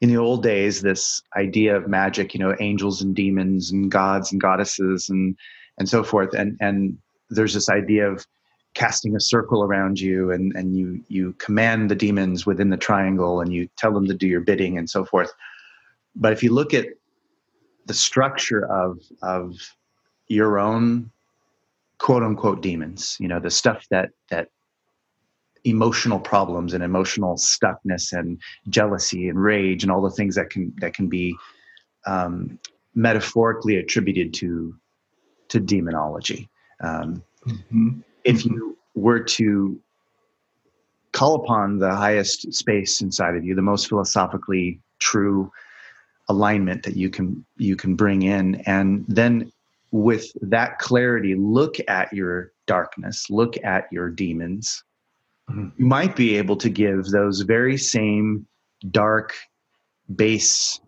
[0.00, 4.32] in the old days this idea of magic, you know, angels and demons and gods
[4.32, 5.36] and goddesses and
[5.78, 6.34] and so forth.
[6.34, 6.98] And and
[7.28, 8.26] there's this idea of
[8.74, 13.40] casting a circle around you and and you you command the demons within the triangle
[13.40, 15.32] and you tell them to do your bidding and so forth.
[16.16, 16.86] But if you look at
[17.90, 19.56] the structure of of
[20.28, 21.10] your own
[21.98, 24.46] quote unquote demons, you know, the stuff that that
[25.64, 30.72] emotional problems and emotional stuckness and jealousy and rage and all the things that can
[30.78, 31.34] that can be
[32.06, 32.60] um,
[32.94, 34.72] metaphorically attributed to
[35.48, 36.48] to demonology.
[36.80, 38.04] Um, Mhm.
[38.22, 39.80] if you were to
[41.10, 45.50] call upon the highest space inside of you, the most philosophically true
[46.30, 49.52] alignment that you can you can bring in, and then
[49.90, 54.84] with that clarity, look at your darkness, look at your demons.
[55.50, 55.72] Mhm.
[55.76, 58.46] You might be able to give those very same
[58.90, 59.34] dark,
[60.14, 60.80] base,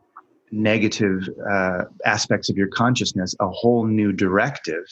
[0.52, 4.84] negative uh, aspects of your consciousness a whole new directive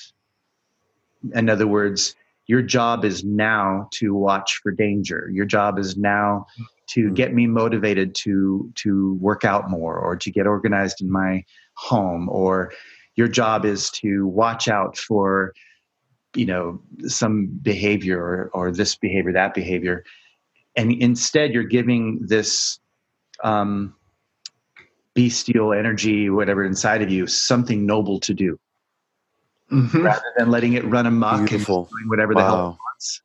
[1.35, 2.15] in other words,
[2.47, 5.29] your job is now to watch for danger.
[5.33, 6.47] Your job is now
[6.91, 7.15] to Mm.
[7.15, 12.29] get me motivated to to work out more or to get organized in my home
[12.29, 12.73] or
[13.17, 15.53] your job is to watch out for
[16.35, 20.05] you know some behavior or, or this behavior that behavior
[20.77, 22.79] and instead you're giving this
[23.43, 23.95] um,
[25.15, 28.59] bestial energy whatever inside of you something noble to do
[29.73, 30.03] Mhm.
[30.05, 31.79] rather than letting it run amok Beautiful.
[31.79, 33.23] and doing whatever the hell it wants.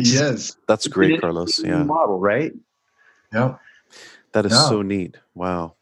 [0.00, 0.56] It's just Yes.
[0.68, 1.58] That's an great, Carlos.
[1.62, 1.82] Yeah.
[1.82, 2.52] Model, right?
[3.32, 3.56] Yeah.
[4.32, 4.68] That is Yeah.
[4.68, 5.16] so neat.
[5.34, 5.74] Wow.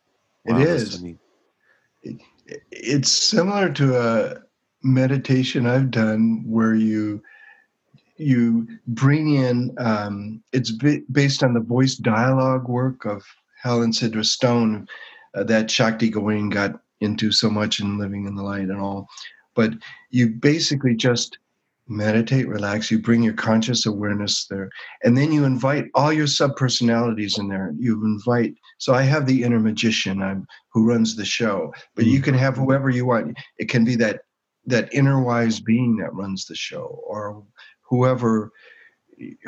[0.45, 0.93] It Wow, that's is.
[0.95, 1.19] so neat.
[2.71, 4.37] it's similar to a
[4.83, 7.23] meditation I've done where you
[8.17, 13.25] you bring in um, it's ba- based on the voice dialogue work of
[13.63, 14.89] Hal and Sidra Stone
[15.35, 19.07] uh, that Shakti Gawain got into so much in Living in the Light and all.
[19.55, 19.75] But
[20.11, 21.39] you basically just
[21.89, 22.91] meditate, relax.
[22.91, 24.71] You bring your conscious awareness there,
[25.03, 27.73] and then you invite all your sub personalities in there.
[27.79, 28.55] You invite.
[28.79, 32.43] So I have the inner magician I'm, who runs the show, but you can mm-hmm.
[32.43, 33.37] have whoever you want.
[33.59, 34.21] It can be that
[34.67, 37.43] that inner wise being that runs the show, or
[37.89, 38.53] whoever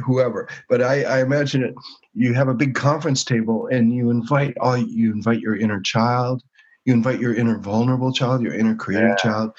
[0.04, 1.74] whoever but I, I imagine it
[2.12, 6.42] you have a big conference table and you invite all you invite your inner child
[6.84, 9.16] you invite your inner vulnerable child your inner creative Yeah.
[9.16, 9.52] child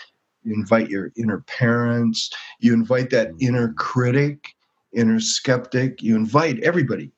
[0.43, 3.47] you invite your inner parents you invite that mm-hmm.
[3.47, 4.55] inner critic
[4.93, 7.11] inner skeptic you invite everybody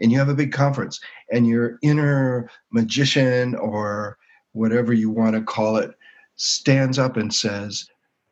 [0.00, 1.00] and you have a big conference
[1.30, 4.18] and your inner magician or
[4.52, 5.92] whatever you want to call it
[6.36, 7.88] stands up and says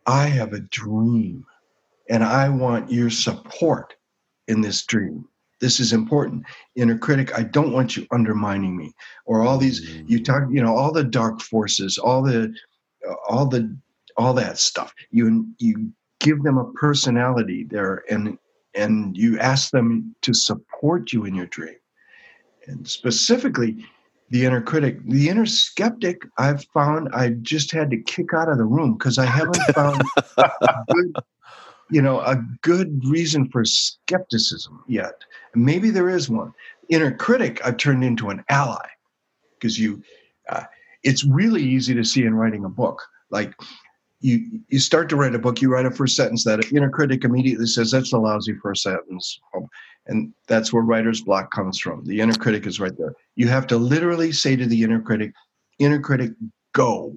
[0.07, 1.45] i have a dream
[2.11, 3.95] and I want your support
[4.49, 5.27] in this dream.
[5.61, 6.45] This is important.
[6.75, 8.93] Inner critic, I don't want you undermining me.
[9.27, 10.25] Or all these you mm.
[10.25, 12.53] talk, you know, all the dark forces, all the
[13.29, 13.75] all the
[14.21, 14.95] all that stuff.
[15.11, 15.91] You you
[16.21, 18.39] give them a personality there and
[18.75, 21.75] and you ask them to support you in your dream.
[22.67, 23.85] And specifically
[24.29, 28.59] the inner critic, the inner skeptic, I've found I just had to kick out of
[28.59, 30.03] the room because I haven't found
[30.37, 31.15] a good
[31.91, 35.15] you know a good reason for skepticism yet
[35.57, 36.53] maybe there is one
[36.89, 38.87] inner critic i've turned into an ally
[39.59, 40.01] because you
[40.49, 40.63] uh,
[41.03, 43.55] it's really easy to see in writing a book like
[44.21, 46.91] you you start to write a book you write a first sentence that an inner
[46.91, 49.41] critic immediately says that's a lousy first sentence
[50.07, 53.67] and that's where writer's block comes from the inner critic is right there you have
[53.67, 55.33] to literally say to the inner critic
[55.79, 56.33] inner critic
[56.73, 57.17] go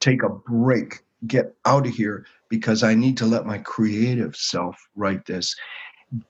[0.00, 4.76] take a break get out of here because I need to let my creative self
[4.94, 5.54] write this.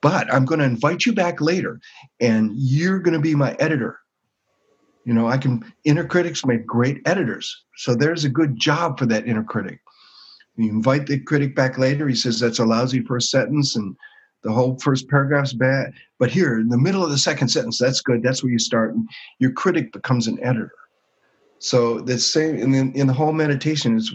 [0.01, 1.79] But I'm going to invite you back later
[2.21, 3.99] and you're going to be my editor.
[5.03, 7.65] You know, I can, inner critics make great editors.
[7.75, 9.81] So there's a good job for that inner critic.
[10.55, 12.07] You invite the critic back later.
[12.07, 13.95] He says, that's a lousy first sentence and
[14.43, 15.93] the whole first paragraph's bad.
[16.19, 18.21] But here in the middle of the second sentence, that's good.
[18.21, 18.93] That's where you start.
[18.93, 19.07] And
[19.39, 20.73] your critic becomes an editor.
[21.59, 24.13] So the same in the, in the whole meditation is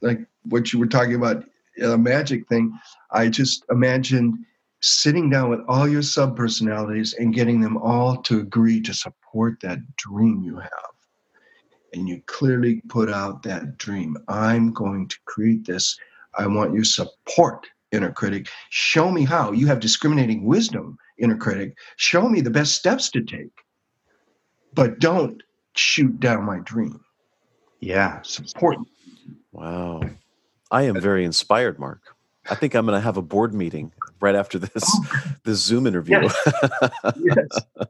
[0.00, 1.44] like what you were talking about
[1.82, 2.76] a magic thing
[3.10, 4.36] i just imagined
[4.80, 9.58] sitting down with all your sub personalities and getting them all to agree to support
[9.60, 10.70] that dream you have
[11.92, 14.16] and you clearly put out that dream.
[14.28, 15.98] I'm going to create this.
[16.36, 18.48] I want your support inner critic.
[18.70, 19.52] Show me how.
[19.52, 23.64] You have discriminating wisdom inner critic, show me the best steps to take,
[24.74, 25.42] but don't
[25.74, 27.00] shoot down my dream.
[27.80, 28.78] Yeah, Support.
[29.52, 30.02] Wow,
[30.70, 32.02] I am very inspired, Marc.
[32.50, 35.22] I think I'm going to have a board meeting right after this oh.
[35.44, 36.20] this Zoom interview.
[36.20, 36.36] Yes,
[37.16, 37.48] yes.
[37.76, 37.88] that's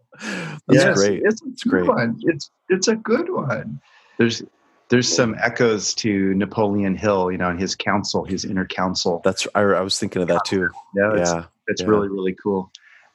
[0.69, 0.99] yes.
[0.99, 1.23] great.
[1.25, 1.87] It's, it's great.
[1.87, 2.21] One.
[2.25, 3.81] It's it's a good one.
[4.19, 4.43] There's
[4.89, 9.21] there's some echoes to Napoleon Hill, you know, and his council, his inner council.
[9.25, 10.71] That's I, I was thinking of that too.
[10.95, 11.89] Yeah, it's, yeah, it's yeah.
[11.89, 12.71] really really cool.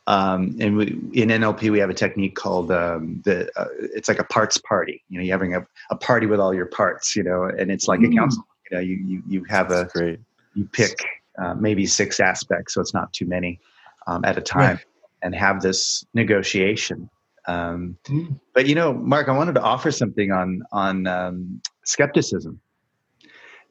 [0.05, 3.49] Um, and we, in NLP, we have a technique called um, the.
[3.55, 5.01] Uh, it's like a parts party.
[5.09, 7.15] You know, you're having a, a party with all your parts.
[7.15, 8.11] You know, and it's like mm.
[8.11, 8.45] a council.
[8.69, 10.19] You know, you you, you have That's a great.
[10.55, 10.99] You pick
[11.41, 13.59] uh, maybe six aspects, so it's not too many
[14.07, 14.85] um, at a time, right.
[15.21, 17.09] and have this negotiation.
[17.47, 18.39] Um, mm.
[18.53, 22.59] But you know, Marc, I wanted to offer something on on um, skepticism.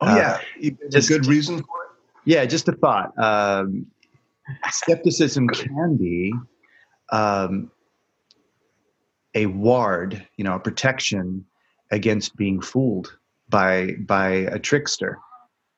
[0.00, 1.90] Oh yeah, uh, just a good reason for it.
[2.24, 3.16] Yeah, just a thought.
[3.18, 3.86] Um,
[4.70, 6.32] skepticism can be
[7.10, 7.70] um,
[9.34, 11.44] a ward, you know, a protection
[11.90, 13.16] against being fooled
[13.48, 15.18] by by a trickster.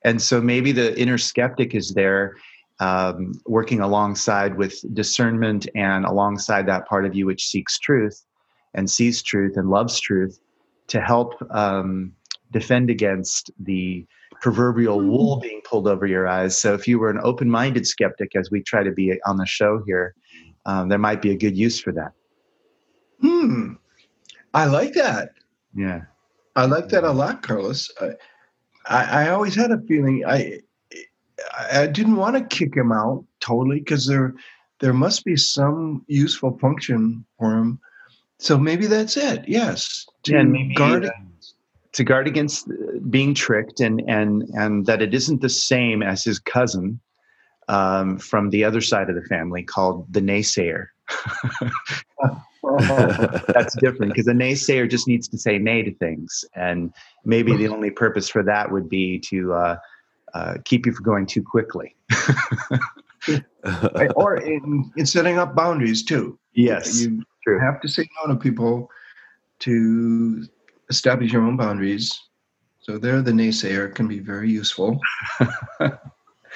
[0.05, 2.35] And so maybe the inner skeptic is there
[2.79, 8.23] um, working alongside with discernment and alongside that part of you which seeks truth
[8.75, 10.39] and sees truth and loves truth
[10.87, 12.13] to help um,
[12.51, 14.05] defend against the
[14.41, 16.55] proverbial wool being pulled over your eyes.
[16.55, 19.45] So if you were an open minded skeptic, as we try to be on the
[19.47, 20.13] show here,
[20.67, 22.11] um, there might be a good use for that.
[23.21, 23.73] Hmm.
[24.53, 25.29] I like that.
[25.73, 26.01] Yeah.
[26.55, 27.89] I like that a lot, Carlos.
[27.99, 28.11] I,
[28.87, 30.59] I, I always had a feeling I
[31.71, 34.33] I didn't want to kick him out totally because there
[34.79, 37.79] there must be some useful function for him.
[38.39, 39.45] So maybe that's it.
[39.47, 41.11] Yes, to and maybe, guard uh,
[41.93, 42.69] to guard against
[43.09, 46.99] being tricked, and and and that it isn't the same as his cousin
[47.67, 50.87] um, from the other side of the family called the naysayer.
[53.47, 56.93] That's different because a naysayer just needs to say nay to things, and
[57.23, 59.77] maybe the only purpose for that would be to uh,
[60.33, 61.95] uh, keep you from going too quickly.
[64.15, 66.37] or in, in, setting up boundaries too.
[66.53, 67.59] Yes, you true.
[67.59, 68.89] have to say no to people
[69.59, 70.45] to
[70.89, 72.19] establish your own boundaries.
[72.79, 74.99] So there, the naysayer can be very useful.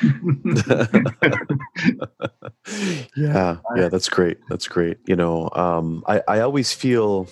[3.15, 4.37] yeah, yeah, that's great.
[4.49, 4.97] That's great.
[5.05, 7.27] You know, um, I, I always feel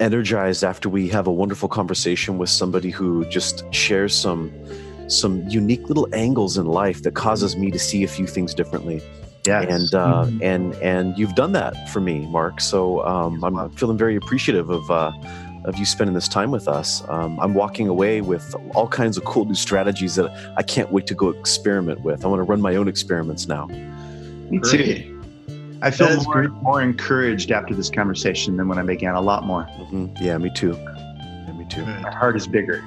[0.00, 4.52] energized after we have a wonderful conversation with somebody who just shares some
[5.08, 9.00] some unique little angles in life that causes me to see a few things differently.
[9.46, 10.42] Yeah, and uh, mm-hmm.
[10.42, 12.60] and and you've done that for me, Marc.
[12.60, 15.12] So um, I'm feeling very appreciative of uh,
[15.66, 17.02] of you spending this time with us.
[17.08, 21.06] Um, I'm walking away with all kinds of cool new strategies that I can't wait
[21.08, 22.24] to go experiment with.
[22.24, 23.66] I want to run my own experiments now.
[23.66, 25.12] Me too.
[25.82, 29.14] I feel more, more, encouraged after this conversation than when I began.
[29.14, 29.64] A lot more.
[29.64, 30.24] Mm-hmm.
[30.24, 30.72] Yeah, me too.
[30.72, 31.84] Yeah, me too.
[31.84, 32.82] My heart is bigger.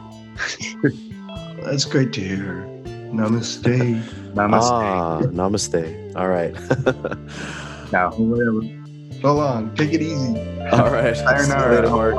[1.64, 2.66] That's great to hear.
[3.12, 3.64] Namaste.
[4.34, 4.72] namaste.
[4.72, 6.16] Ah, namaste.
[6.16, 6.54] All right.
[7.92, 8.79] now, whatever.
[9.22, 9.76] So long.
[9.76, 10.40] Take it easy.
[10.72, 11.16] All right.
[11.16, 11.76] Sayonara.
[11.76, 12.16] Later, Marc.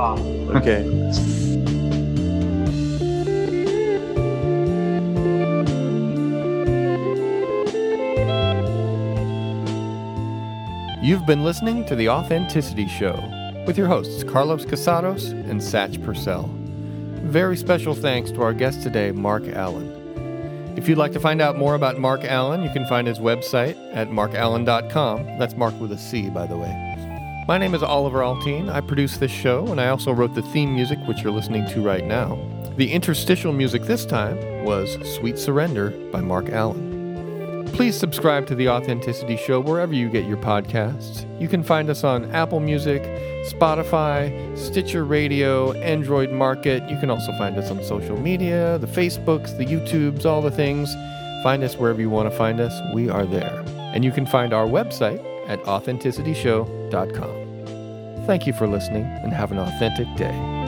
[0.57, 0.85] Okay.
[11.03, 13.15] You've been listening to The Authenticity Show
[13.67, 16.51] with your hosts Carlos Casados and Satch Purcell.
[17.23, 20.00] Very special thanks to our guest today, Marc Allen.
[20.77, 23.77] If you'd like to find out more about Marc Allen, you can find his website
[23.93, 25.39] at marcallen.com.
[25.39, 26.91] That's Marc with a C, by the way.
[27.49, 28.71] My name is Oliver Altine.
[28.71, 31.83] I produce this show, and I also wrote the theme music, which you're listening to
[31.83, 32.39] right now.
[32.77, 36.90] The interstitial music this time was Sweet Surrender by Marc Allen.
[37.73, 41.27] Please subscribe to The Authenticity Show wherever you get your podcasts.
[41.41, 43.03] You can find us on Apple Music,
[43.49, 46.89] Spotify, Stitcher Radio, Android Market.
[46.91, 50.95] You can also find us on social media, the Facebooks, the YouTubes, all the things.
[51.43, 52.79] Find us wherever you want to find us.
[52.95, 53.65] We are there.
[53.95, 58.27] And you can find our website at authenticityshow.com.
[58.27, 60.60] Thank you for listening and have an authentic day.